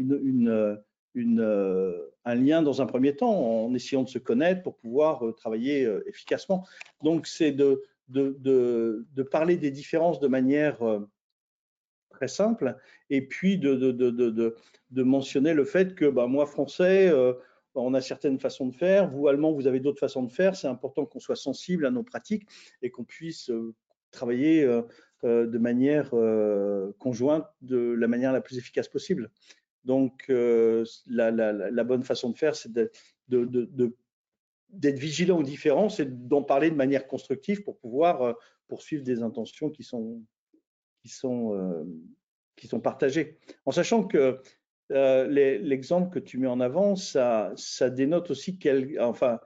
[2.26, 6.66] lien dans un premier temps en essayant de se connaître pour pouvoir travailler efficacement.
[7.04, 7.84] Donc, c'est de,
[9.30, 10.78] parler des différences de manière
[12.10, 12.78] très simple
[13.10, 14.56] et puis de,
[15.04, 17.12] mentionner le fait que bah, moi, français,
[17.82, 20.56] on a certaines façons de faire, vous, Allemands, vous avez d'autres façons de faire.
[20.56, 22.48] C'est important qu'on soit sensible à nos pratiques
[22.82, 23.52] et qu'on puisse
[24.12, 24.68] travailler
[25.24, 29.32] euh, de manière euh, conjointe de la manière la plus efficace possible.
[29.84, 33.00] Donc, euh, la, bonne façon de faire, c'est d'être
[35.00, 38.36] vigilant aux différences et d'en parler de manière constructive pour pouvoir
[38.68, 40.22] poursuivre des intentions qui sont
[42.84, 43.40] partagées.
[43.66, 44.40] En sachant que
[44.90, 49.40] l'exemple que tu mets en avant, ça, ça dénote aussi quel, enfin,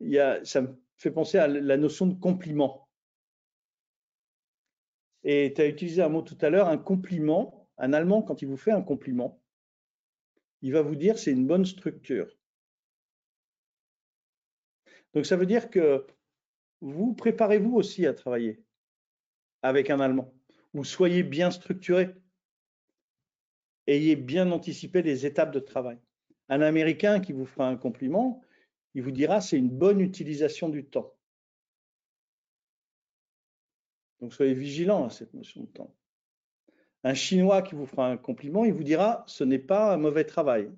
[0.00, 2.88] y a, ça me fait penser à la notion de compliment.
[5.24, 7.68] Et tu as utilisé un mot tout à l'heure, un compliment.
[7.78, 9.42] Un Allemand, quand il vous fait un compliment,
[10.60, 12.28] il va vous dire c'est une bonne structure.
[15.14, 16.06] Donc ça veut dire que
[16.80, 18.62] vous préparez-vous aussi à travailler
[19.62, 20.32] avec un Allemand,
[20.74, 22.14] ou soyez bien structuré,
[23.86, 25.98] ayez bien anticipé les étapes de travail.
[26.48, 28.42] Un Américain qui vous fera un compliment,
[28.94, 31.14] il vous dira c'est une bonne utilisation du temps.
[34.20, 35.94] Donc soyez vigilants à cette notion de temps.
[37.04, 40.24] Un Chinois qui vous fera un compliment, il vous dira ce n'est pas un mauvais
[40.24, 40.70] travail.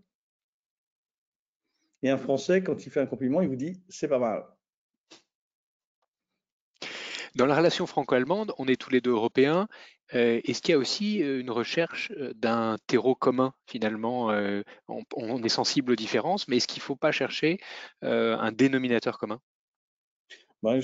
[2.03, 4.47] Et un Français, quand il fait un compliment, il vous dit c'est pas mal.
[7.35, 9.69] Dans la relation franco-allemande, on est tous les deux européens.
[10.11, 14.29] Est-ce qu'il y a aussi une recherche d'un terreau commun finalement
[14.89, 17.59] on, est sensible aux différences, mais est-ce qu'il ne faut pas chercher
[18.03, 19.41] un dénominateur commun?
[20.63, 20.81] Ben,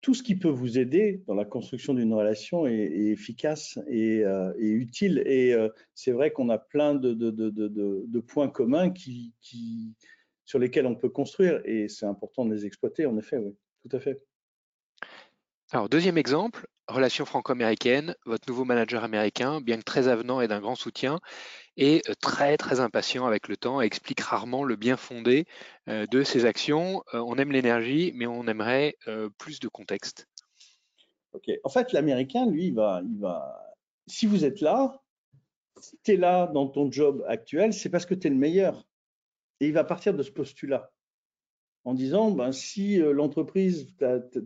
[0.00, 4.24] tout ce qui peut vous aider dans la construction d'une relation est, efficace et,
[4.58, 5.22] utile.
[5.26, 5.54] Et
[5.94, 8.92] c'est vrai qu'on a plein de, points communs
[10.44, 13.94] sur lesquels on peut construire et c'est important de les exploiter, en effet, oui, tout
[13.96, 14.24] à fait.
[15.70, 18.14] Alors, deuxième exemple, relation franco-américaine.
[18.24, 21.20] Votre nouveau manager américain, bien que très avenant et d'un grand soutien,
[21.76, 25.44] est euh, très très impatient avec le temps et explique rarement le bien fondé
[25.88, 27.04] euh, de ses actions.
[27.12, 28.96] Euh, on aime l'énergie, mais on aimerait
[29.36, 30.26] plus de contexte.
[31.34, 31.50] Ok.
[31.64, 33.76] En fait, l'américain, lui, il va, il va.
[34.06, 35.02] Si vous êtes là,
[35.82, 38.86] si tu es là dans ton job actuel, c'est parce que tu es le meilleur.
[39.60, 40.90] Et il va partir de ce postulat
[41.84, 43.94] en disant ben, si euh, l'entreprise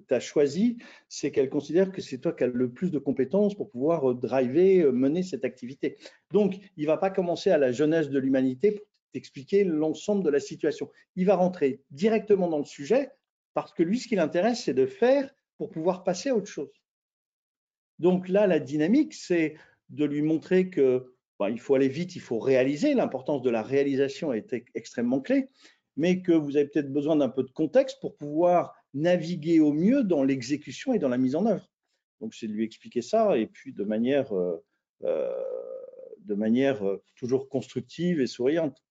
[0.07, 3.71] t'a choisi, c'est qu'elle considère que c'est toi qui as le plus de compétences pour
[3.71, 5.97] pouvoir euh, driver, euh, mener cette activité.
[6.33, 10.31] Donc, il ne va pas commencer à la jeunesse de l'humanité pour t'expliquer l'ensemble de
[10.31, 10.90] la situation.
[11.16, 13.11] Il va rentrer directement dans le sujet
[13.55, 16.71] parce que lui, ce qui l'intéresse, c'est de faire pour pouvoir passer à autre chose.
[17.99, 19.57] Donc là, la dynamique, c'est
[19.90, 22.95] de lui montrer que ben, il faut aller vite, il faut réaliser.
[22.95, 25.49] L'importance de la réalisation est extrêmement clé
[25.96, 30.05] mais que vous avez peut-être besoin d'un peu de contexte pour pouvoir naviguer au mieux
[30.05, 31.68] dans l'exécution et dans la mise en œuvre.
[32.20, 34.64] Donc, c'est de lui expliquer ça et puis de manière, euh,
[35.02, 35.33] euh,
[36.20, 38.83] de manière euh, toujours constructive et souriante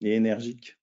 [0.00, 0.78] et énergique.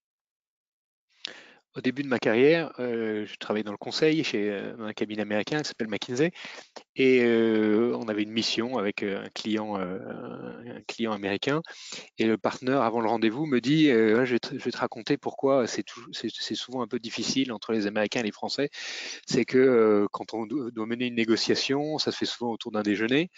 [1.73, 5.69] Au début de ma carrière, je travaillais dans le conseil chez un cabinet américain qui
[5.69, 6.31] s'appelle McKinsey
[6.97, 11.62] et on avait une mission avec un client, un client américain.
[12.17, 15.86] Et le partenaire, avant le rendez-vous, me dit je, vais te, raconter pourquoi c'est
[16.55, 18.69] souvent un peu difficile entre les Américains et les Français.
[19.25, 23.29] C'est que quand on doit mener une négociation, ça se fait souvent autour d'un déjeuner.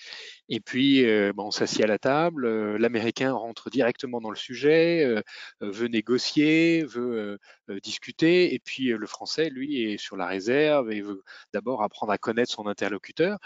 [0.50, 1.06] Et puis,
[1.38, 2.48] on s'assied à la table.
[2.78, 5.22] L'Américain rentre directement dans le sujet,
[5.62, 7.38] veut négocier, veut
[7.84, 8.23] discuter.
[8.26, 12.52] Et puis, le Français, lui, est sur la réserve et veut d'abord apprendre à connaître
[12.52, 13.38] son interlocuteur.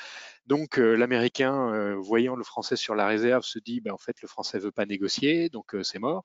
[0.45, 4.59] Donc l'Américain, voyant le Français sur la réserve, se dit, ben, en fait, le Français
[4.59, 6.23] veut pas négocier, donc c'est mort.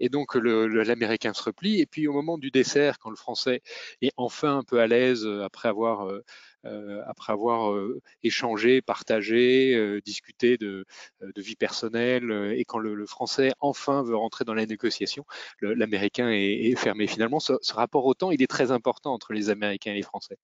[0.00, 1.80] Et donc l'Américain se replie.
[1.80, 3.62] Et puis au moment du dessert, quand le Français
[4.00, 6.10] est enfin un peu à l'aise après avoir
[7.06, 7.74] après avoir
[8.22, 10.84] échangé, partagé, discuté de,
[11.36, 15.24] vie personnelle, et quand le, Français enfin veut rentrer dans la négociation,
[15.60, 17.06] l'Américain est, fermé.
[17.06, 20.36] Finalement, ce, rapport au temps, il est très important entre les Américains et les Français.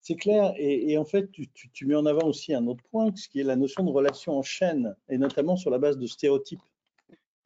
[0.00, 3.38] C'est clair, et, en fait, tu, mets en avant aussi un autre point, ce qui
[3.38, 6.62] est la notion de relation en chaîne, et notamment sur la base de stéréotypes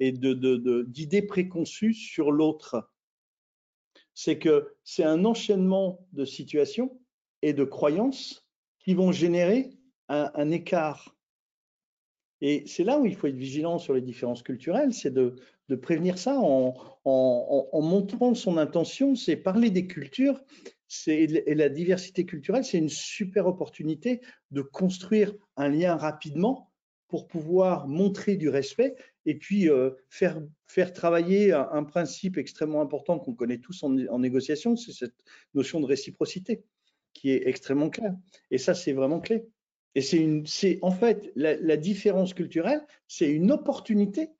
[0.01, 2.91] et d'idées préconçues sur l'autre.
[4.15, 6.99] C'est que c'est un enchaînement de situations
[7.43, 8.47] et de croyances
[8.81, 9.71] qui vont générer
[10.09, 11.17] un, écart.
[12.41, 15.37] Et c'est là où il faut être vigilant sur les différences culturelles, c'est de,
[15.83, 20.41] prévenir ça en, montrant son intention, c'est parler des cultures
[21.09, 24.21] et la diversité culturelle, c'est une super opportunité
[24.53, 26.71] de construire un lien rapidement
[27.09, 28.95] pour pouvoir montrer du respect
[29.25, 34.77] et puis euh, faire, faire travailler un, principe extrêmement important qu'on connaît tous en, négociation,
[34.77, 36.65] c'est cette notion de réciprocité
[37.19, 38.15] qui est extrêmement claire.
[38.51, 39.47] Et ça, c'est vraiment clé.
[39.95, 44.31] Et c'est en fait la différence culturelle, c'est une opportunité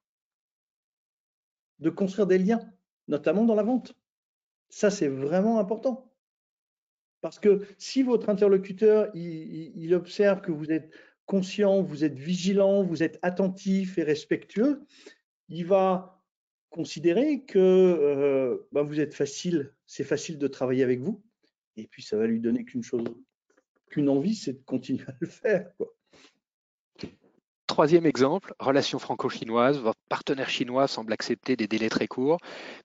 [1.79, 2.61] de construire des liens,
[3.09, 3.95] notamment dans la vente.
[4.69, 6.13] Ça, c'est vraiment important.
[7.21, 10.93] Parce que si votre interlocuteur, il, observe que vous êtes
[11.25, 14.87] conscient, vous êtes vigilant, vous êtes attentif et respectueux,
[15.49, 16.23] il va
[16.71, 21.23] considérer que euh, ben, vous êtes facile, c'est facile de travailler avec vous.
[21.77, 23.05] Et puis, ça va lui donner qu'une chose,
[23.91, 25.75] qu'une envie, c'est de continuer à le faire.
[25.77, 25.93] Quoi.
[27.67, 29.79] Troisième exemple, relation franco-chinoise.
[29.81, 32.39] Votre partenaire chinois semble accepter des délais très courts,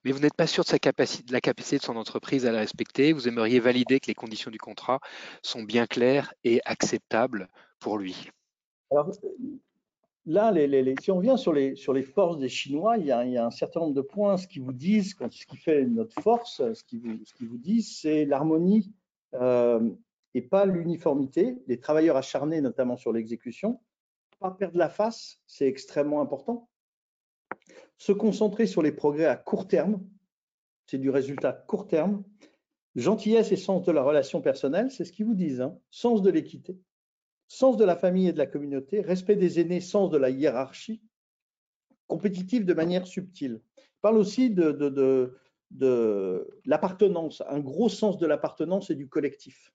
[0.04, 2.52] mais vous n'êtes pas sûr de, sa capacité, de la capacité de son entreprise à
[2.52, 3.12] la respecter.
[3.12, 5.00] Vous aimeriez valider que les conditions du contrat
[5.42, 8.28] sont bien claires et acceptables pour lui.
[8.90, 9.08] Alors,
[10.26, 10.52] là,
[11.00, 14.02] si on revient sur les, forces des Chinois, il y, a, un certain nombre de
[14.02, 14.36] points.
[14.36, 18.92] Ce qu'ils vous disent, ce qui fait notre force, ce qu'ils vous, ce c'est l'harmonie
[19.34, 19.90] euh,
[20.34, 21.56] et pas l'uniformité.
[21.66, 23.80] Les travailleurs acharnés, notamment sur l'exécution,
[24.38, 26.68] pas perdre la face, c'est extrêmement important.
[27.98, 30.02] Se concentrer sur les progrès à court terme,
[30.86, 32.24] c'est du résultat court terme.
[32.96, 35.60] Gentillesse et sens de la relation personnelle, c'est ce qu'ils vous disent.
[35.60, 35.78] Hein.
[35.90, 36.76] Sens de l'équité,
[37.52, 41.02] sens de la famille et de la communauté, respect des aînés, sens de la hiérarchie,
[42.06, 43.60] compétitif de manière subtile.
[44.00, 45.36] parle aussi de, de,
[45.70, 49.70] de l'appartenance, un gros sens de l'appartenance et du collectif.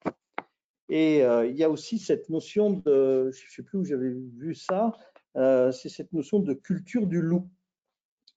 [0.90, 4.10] Et euh, il y a aussi cette notion de, je ne sais plus où j'avais
[4.10, 4.98] vu ça,
[5.36, 7.48] euh, c'est cette notion de culture du loup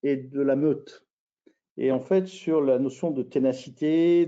[0.02, 1.06] et de la meute.
[1.78, 4.26] Et en fait, sur la notion de ténacité,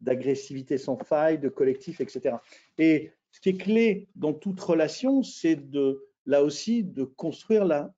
[0.00, 2.36] d'agressivité de, de, sans faille, de collectif, etc.
[2.78, 7.92] Et ce qui est clé dans toute relation, c'est de, là aussi, de construire la,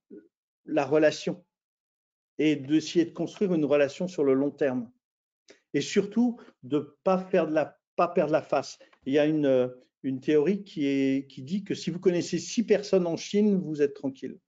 [0.64, 1.44] la relation
[2.38, 4.90] et d'essayer de construire une relation sur le long terme.
[5.72, 7.18] Et surtout, de ne pas,
[7.96, 11.74] pas perdre la face il y a une, une théorie qui, est, qui dit que
[11.74, 14.38] si vous connaissez six personnes en Chine, vous êtes tranquille.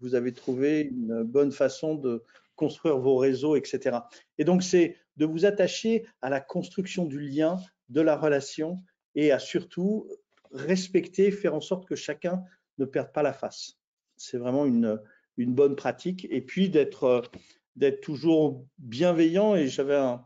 [0.00, 2.22] Vous avez trouvé une bonne façon de
[2.54, 3.98] construire vos réseaux, etc.
[4.38, 8.82] Et donc, c'est de vous attacher à la construction du lien, de la relation
[9.16, 10.08] et à surtout
[10.52, 12.44] respecter, faire en sorte que chacun
[12.78, 13.78] ne perde pas la face.
[14.16, 15.02] C'est vraiment une,
[15.36, 16.26] une bonne pratique.
[16.30, 17.28] Et puis d'être
[17.74, 19.54] d'être toujours bienveillant.
[19.54, 20.24] Et j'avais un,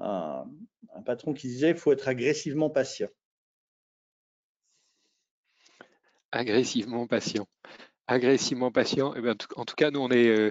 [0.00, 0.46] un,
[1.04, 3.08] patron qui disait qu'il faut être agressivement patient.
[6.32, 7.46] Agressivement patient.
[8.06, 9.14] Agressivement patient.
[9.16, 10.50] Eh bien, en tout cas, nous, on euh,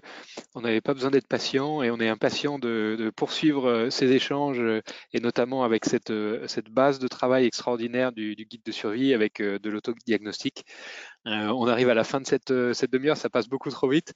[0.55, 4.81] n'avait pas besoin d'être patient et on est impatient de, poursuivre euh, ces échanges euh,
[5.13, 6.11] et notamment avec cette,
[6.47, 10.65] cette base de travail extraordinaire du, guide de survie avec de l'autodiagnostic.
[11.25, 14.13] on arrive à la fin de cette, cette demi-heure, ça passe beaucoup trop vite.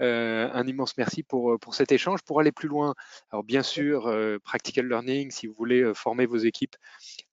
[0.00, 2.22] Euh, un immense merci pour, euh, pour cet échange.
[2.22, 2.94] Pour aller plus loin,
[3.30, 6.76] alors bien sûr, euh, Practical Learning, si vous voulez former vos équipes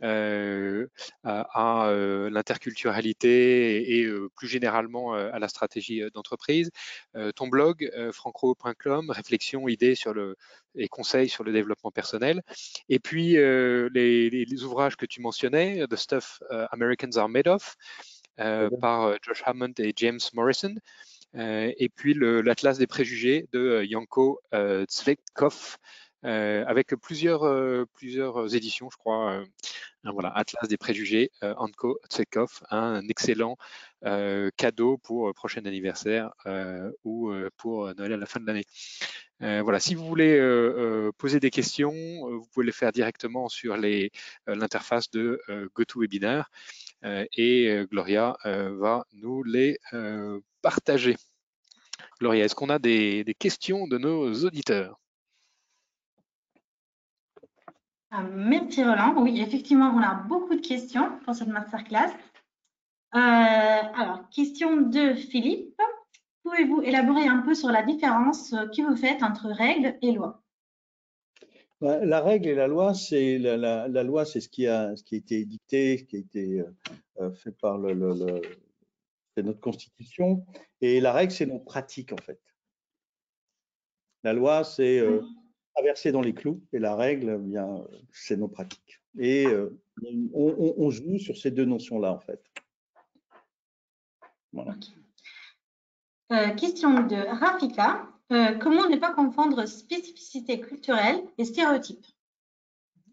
[0.02, 0.86] à,
[2.32, 6.72] l'interculturalité et, plus généralement à la stratégie d'entreprise,
[7.36, 10.36] ton blog, franco.com, réflexion, idées sur le,
[10.76, 12.42] et conseils sur le développement personnel.
[12.90, 17.76] Et puis, les, les, ouvrages que tu mentionnais, The Stuff Americans Are Made Of,
[18.38, 20.76] par Josh Hammond et James Morrison.
[21.36, 25.78] Euh, et puis l'Atlas des préjugés de Yanko euh, Tsvetkov,
[26.24, 29.44] euh, avec plusieurs, plusieurs éditions, je crois.
[30.04, 33.58] voilà, Atlas des préjugés, Yanko Tsvetkov, un excellent
[34.58, 36.32] cadeau pour prochain anniversaire
[37.04, 38.66] ou pour Noël à la fin de l'année.
[39.40, 40.40] voilà, si vous voulez
[41.20, 43.78] poser des questions, vous pouvez les faire directement sur
[44.48, 45.40] l'interface de
[45.76, 46.50] GoToWebinar
[47.04, 49.78] et Gloria va nous les
[50.62, 51.16] partager.
[52.20, 55.00] Gloria, est-ce qu'on a des, questions de nos auditeurs?
[58.12, 59.16] Ah, Merci Roland.
[59.18, 62.14] Oui, effectivement, on a beaucoup de questions pour cette masterclass.
[63.16, 65.80] Euh, alors, question de Philippe.
[66.44, 70.45] Pouvez-vous élaborer un peu sur la différence que vous faites entre règles et lois?
[71.82, 75.18] La règle et la loi, c'est la, loi, c'est ce qui a ce qui a
[75.18, 76.64] été édicté, ce qui a été
[77.20, 77.94] euh, fait par le,
[79.42, 80.46] notre constitution.
[80.82, 82.40] Et la règle, c'est nos pratiques, en fait.
[84.24, 85.22] La loi, c'est euh,
[85.76, 89.02] traverser dans les clous, et la règle, eh bien, c'est nos pratiques.
[89.18, 89.78] Et euh,
[90.34, 92.44] on, joue sur ces deux notions-là, en fait.
[96.32, 98.08] Euh, question de Rafika.
[98.30, 102.06] Comment ne pas confondre spécificité culturelle et stéréotype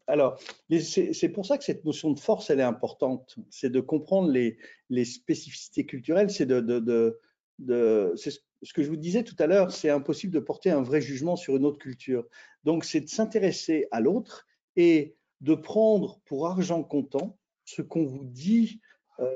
[0.08, 0.38] alors,
[0.68, 3.36] c'est pour ça que cette notion de force, elle est importante.
[3.50, 6.30] C'est de comprendre les, spécificités culturelles.
[6.30, 7.18] C'est de,
[7.58, 11.36] ce que je vous disais tout à l'heure, c'est impossible de porter un vrai jugement
[11.36, 12.26] sur une autre culture.
[12.64, 14.46] Donc, c'est de s'intéresser à l'autre
[14.76, 18.80] et de prendre pour argent comptant ce qu'on vous dit,
[19.20, 19.30] euh,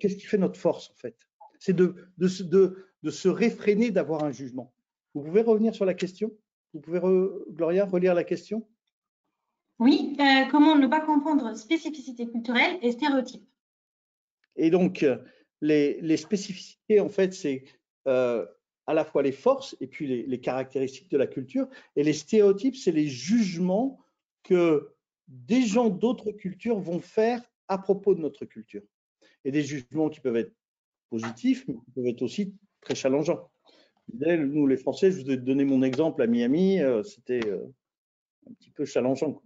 [0.00, 1.16] qu'est-ce qui fait notre force en fait.
[1.58, 4.72] C'est de, de, se réfréner d'avoir un jugement.
[5.16, 6.30] Vous pouvez revenir sur la question?
[6.74, 7.00] Vous pouvez,
[7.48, 8.68] Gloria, relire la question?
[9.78, 13.48] Oui, euh, comment ne pas confondre spécificité culturelle et stéréotypes?
[14.56, 15.16] Et donc, euh,
[15.62, 17.64] les, spécificités, en fait, c'est
[18.04, 21.66] à la fois les forces et puis les, caractéristiques de la culture.
[21.96, 23.98] Et les stéréotypes, c'est les jugements
[24.42, 24.92] que
[25.28, 28.82] des gens d'autres cultures vont faire à propos de notre culture.
[29.46, 30.52] Et des jugements qui peuvent être
[31.08, 33.50] positifs, mais qui peuvent être aussi très challengeants.
[34.12, 37.66] Nous, les Français, je vous ai donné mon exemple à Miami, euh, c'était euh,
[38.48, 39.42] un petit peu challengeant.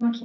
[0.00, 0.16] Ok.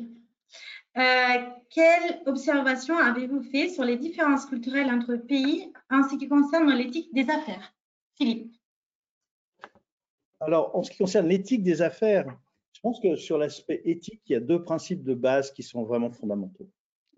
[0.97, 6.73] Euh, quelle observation avez-vous fait sur les différences culturelles entre pays en ce qui concerne
[6.73, 7.73] l'éthique des affaires?
[8.15, 8.53] Philippe.
[10.39, 12.25] Alors, en ce qui concerne l'éthique des affaires,
[12.73, 15.83] je pense que sur l'aspect éthique, il y a deux principes de base qui sont
[15.83, 16.69] vraiment fondamentaux.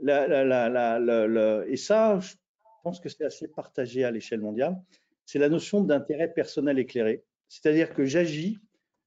[0.01, 2.33] et ça, je
[2.81, 4.81] pense que c'est assez partagé à l'échelle mondiale.
[5.25, 7.23] C'est la notion d'intérêt personnel éclairé.
[7.47, 8.59] C'est-à-dire que j'agis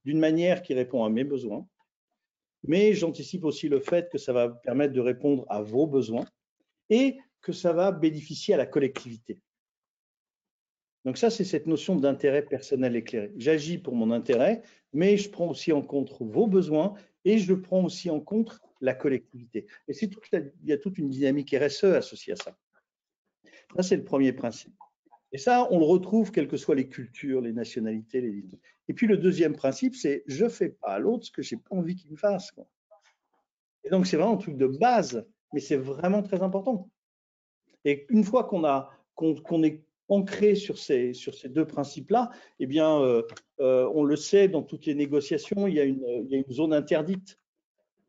[0.05, 1.67] d'une manière qui répond à mes besoins,
[2.65, 6.27] mais j'anticipe aussi le fait que ça va permettre de répondre à vos besoins
[6.91, 9.41] et que ça va bénéficier à la collectivité.
[11.05, 13.33] Donc ça, c'est cette notion d'intérêt personnel éclairé.
[13.37, 14.63] J'agis pour mon intérêt,
[14.93, 16.95] mais je prends aussi en compte vos besoins
[17.25, 19.67] et je prends aussi en compte la collectivité.
[19.89, 22.57] Et il y a toute une dynamique RSE associée à ça.
[23.77, 24.75] Ça, c'est le premier principe.
[25.33, 28.45] Et ça, on le retrouve quelles que soient les cultures, les nationalités, les
[28.89, 31.75] Et puis le deuxième principe, c'est je fais pas à l'autre ce que j'ai pas
[31.75, 32.53] envie qu'il me fasse.
[33.85, 36.91] Et donc c'est vraiment un truc de base, mais c'est vraiment très important.
[37.85, 43.23] Et une fois qu'on est ancré sur ces, sur ces deux principes-là, eh bien, euh,
[43.61, 46.39] euh, on le sait, dans toutes les négociations, il y a une, il y a
[46.47, 47.39] une zone interdite.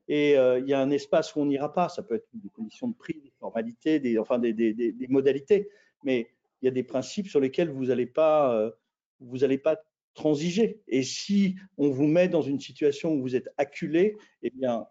[0.08, 1.90] Et euh, il y a un espace où on n'ira pas.
[1.90, 5.70] Ça peut être des conditions de prix, des formalités, des, enfin des, modalités.
[6.04, 6.28] Mais
[6.62, 9.78] il y a des principes sur lesquels vous n'allez pas, euh, pas
[10.14, 10.82] transiger.
[10.88, 14.86] Et si on vous met dans une situation où vous êtes acculé, eh bien,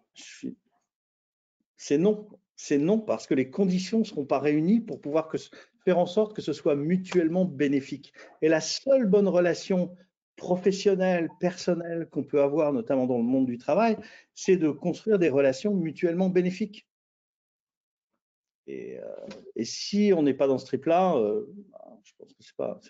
[1.77, 2.29] c'est non.
[2.57, 5.31] C'est non parce que les conditions ne seront pas réunies pour pouvoir
[5.85, 8.13] faire en sorte que ce soit mutuellement bénéfique.
[8.41, 9.97] Et la seule bonne relation
[10.43, 13.97] professionnelle, personnelle qu'on peut avoir, notamment dans le monde du travail,
[14.35, 16.85] c'est de construire des relations mutuellement bénéfiques.
[18.67, 22.57] Et, euh, si on n'est pas dans ce trip-là, euh, bah, je pense que c'est
[22.57, 22.81] pas,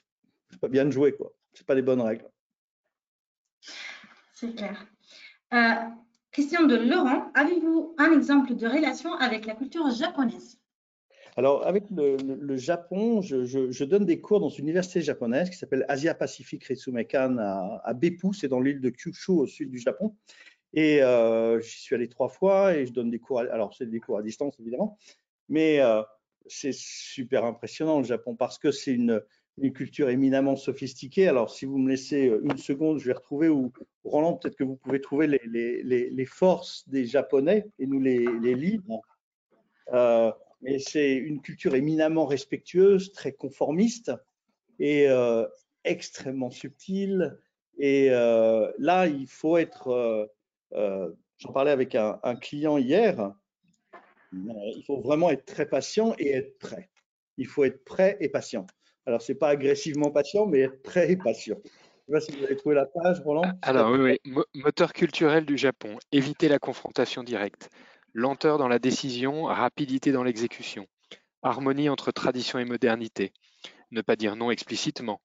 [0.62, 1.34] pas bien de jouer, quoi.
[1.52, 2.26] C'est pas les bonnes règles.
[4.32, 4.86] C'est clair.
[5.52, 5.74] Euh,
[6.30, 7.30] question de Laurent.
[7.34, 10.58] Avez-vous un exemple de relation avec la culture japonaise?
[11.36, 15.86] Alors, avec le, Japon, je, je, donne des cours dans une université japonaise qui s'appelle
[15.88, 20.14] Asia Pacific Ritsumeikan à, à Beppu, c'est dans l'île de Kyushu au sud du Japon.
[20.74, 21.00] Et
[21.60, 24.22] j'y suis allé trois fois et je donne des cours, alors c'est des cours à
[24.22, 24.98] distance évidemment,
[25.48, 26.02] mais euh,
[26.46, 29.22] c'est super impressionnant le Japon parce que c'est une,
[29.74, 31.28] culture éminemment sophistiquée.
[31.28, 33.70] Alors, si vous me laissez euh, une seconde, je vais retrouver, ou
[34.02, 39.02] Roland, peut-être que vous pouvez trouver les, forces des Japonais et nous les, livres.
[39.92, 40.32] Euh,
[40.78, 44.12] c'est une culture éminemment respectueuse, très conformiste
[44.78, 45.06] et
[45.84, 47.38] extrêmement subtile.
[47.78, 50.30] Et là, il faut être.
[50.72, 53.32] J'en parlais avec un client hier
[54.32, 56.88] il faut vraiment être très patient et être prêt.
[57.36, 58.66] Il faut être prêt et patient.
[59.06, 61.58] Alors, ce n'est pas agressivement patient, mais être prêt et patient.
[62.08, 63.42] Je ne sais pas si vous avez trouvé la page, Roland?
[63.62, 64.42] Alors, oui, oui.
[64.54, 65.98] Moteur culturel du Japon.
[66.12, 67.70] Éviter la confrontation directe.
[68.14, 70.86] Lenteur dans la décision, rapidité dans l'exécution.
[71.42, 73.32] Harmonie entre tradition et modernité.
[73.90, 75.20] Ne pas dire non explicitement.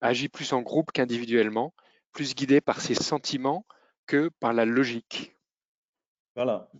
[0.00, 1.74] Agit plus en groupe qu'individuellement,
[2.12, 3.66] plus guidé par ses sentiments
[4.06, 5.36] que par la logique.
[6.34, 6.70] Voilà.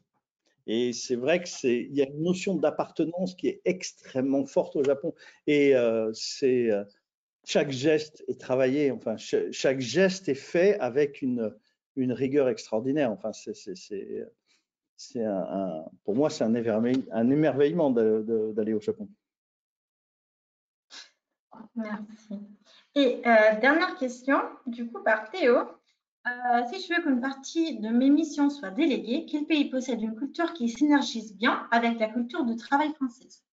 [0.67, 4.77] Et c'est vrai que c'est, il y a une notion d'appartenance qui est extrêmement forte
[4.77, 5.15] au Japon.
[5.47, 6.85] Et euh, c'est euh,
[7.45, 8.91] chaque geste est travaillé.
[8.91, 11.55] Enfin, chaque geste est fait avec une,
[11.97, 13.11] une rigueur extraordinaire.
[13.11, 13.55] Enfin, c'est,
[14.97, 19.09] c'est, un, pour moi, c'est un, un émerveillement d'aller au Japon.
[21.77, 22.41] Merci.
[22.95, 25.57] Et euh, dernière question, du coup, par Théo.
[26.27, 30.15] Euh, si je veux qu'une partie de mes missions soit déléguée, quel pays possède une
[30.15, 33.45] culture qui synergise bien avec la culture du travail française?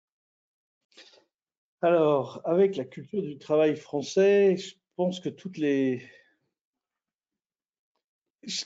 [1.82, 6.02] Alors, avec la culture du travail français, je pense que toutes les,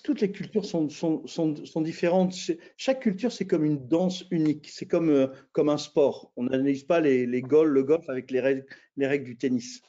[0.03, 2.34] toutes les cultures sont, sont, sont, différentes.
[2.78, 4.69] Chaque culture, c'est comme une danse unique.
[4.69, 6.32] C'est comme, euh, comme un sport.
[6.38, 8.65] On n'analyse pas les, les golf, le golf avec les règles,
[8.95, 9.82] les règles du tennis.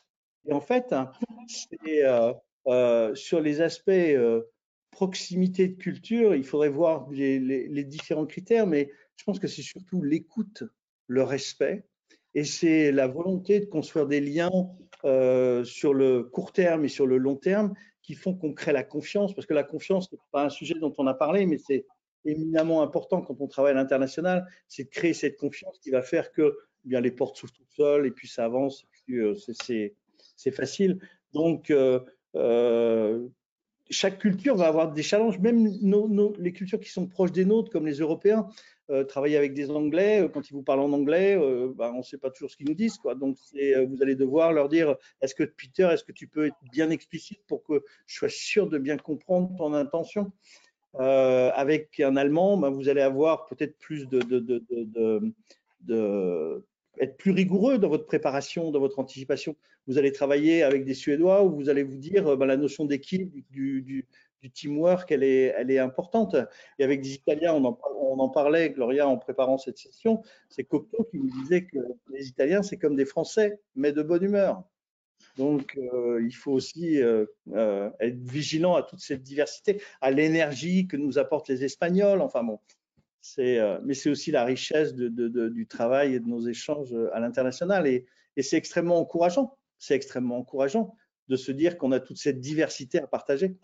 [0.49, 1.12] Et en fait, hein,
[1.89, 2.34] euh,
[2.66, 3.91] euh, sur les aspects
[4.91, 9.62] proximité de culture, il faudrait voir les, les différents critères, mais je pense que c'est
[9.62, 10.64] surtout l'écoute,
[11.07, 11.84] le respect,
[12.34, 14.51] et c'est la volonté de construire des liens
[15.64, 17.74] sur le court terme et sur le long terme
[18.07, 20.94] qui font qu'on crée la confiance, parce que la confiance, n'est pas un sujet dont
[20.96, 21.84] on a parlé, mais c'est
[22.24, 26.30] éminemment important quand on travaille à l'international, c'est de créer cette confiance qui va faire
[26.32, 29.34] que eh bien, les portes s'ouvrent toutes seules et puis ça avance, euh,
[30.36, 31.00] c'est facile.
[31.32, 32.00] Donc, euh,
[32.36, 33.26] euh,
[33.91, 35.66] chaque culture va avoir des challenges, même
[36.39, 38.49] les cultures qui sont proches des nôtres, comme les Européens,
[38.89, 41.99] euh, travailler avec des Anglais, euh, quand ils vous parlent en anglais, euh, bah, on
[41.99, 43.01] ne sait pas toujours ce qu'ils nous disent.
[43.16, 46.91] Donc, vous allez devoir leur dire, est-ce que Peter, est-ce que tu peux être bien
[46.91, 50.30] explicite pour que je sois sûr de bien comprendre ton intention?
[50.95, 55.43] Avec un Allemand, bah, vous allez avoir peut-être plus de, de,
[57.01, 59.57] être plus rigoureux dans votre préparation, dans votre anticipation.
[59.87, 63.32] Vous allez travailler avec des Suédois où vous allez vous dire bah, la notion d'équipe,
[63.51, 64.07] du,
[64.55, 66.37] teamwork, elle est, importante.
[66.78, 67.64] Et avec des Italiens, on
[68.18, 71.78] en, parlait, Gloria, en préparant cette session, c'est Cocteau qui nous disait que
[72.12, 74.62] les Italiens, c'est comme des Français, mais de bonne humeur.
[75.37, 80.87] Donc, euh, il faut aussi euh, euh, être vigilant à toute cette diversité, à l'énergie
[80.87, 82.22] que nous apportent les Espagnols.
[82.22, 82.59] Enfin bon,
[83.20, 87.87] c'est, mais c'est aussi la richesse du travail et de nos échanges à l'international.
[87.87, 88.07] Et
[88.41, 89.57] c'est extrêmement encourageant.
[89.79, 90.95] C'est extrêmement encourageant
[91.29, 93.57] de se dire qu'on a toute cette diversité à partager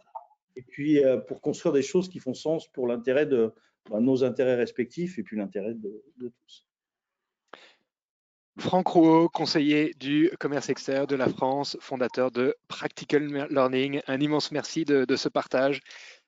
[0.57, 3.53] et puis euh, pour construire des choses qui font sens pour l'intérêt de
[3.91, 6.67] bah, nos intérêts respectifs et puis l'intérêt de, tous.
[8.59, 14.03] Franck Rouault, conseiller du commerce extérieur de la France, fondateur de Practical Learning.
[14.07, 15.81] Un immense merci de, ce partage.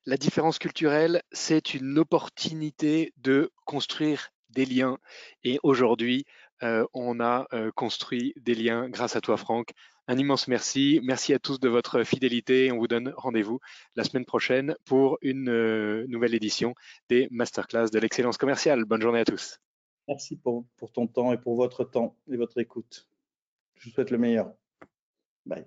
[0.07, 4.99] La différence culturelle, c'est une opportunité de construire des liens.
[5.43, 6.24] Et aujourd'hui,
[6.64, 9.72] euh, on a euh, construit des liens grâce à toi, Franck.
[10.08, 11.00] Un immense merci.
[11.02, 12.72] Merci à tous de votre fidélité.
[12.72, 13.60] On vous donne rendez-vous
[13.96, 16.74] la semaine prochaine pour une euh, nouvelle édition
[17.08, 18.84] des masterclass de l'excellence commerciale.
[18.84, 19.60] Bonne journée à tous.
[20.08, 23.08] Merci pour, pour ton temps et pour votre temps et votre écoute.
[23.76, 24.52] Je vous souhaite le meilleur.
[25.46, 25.64] Bye.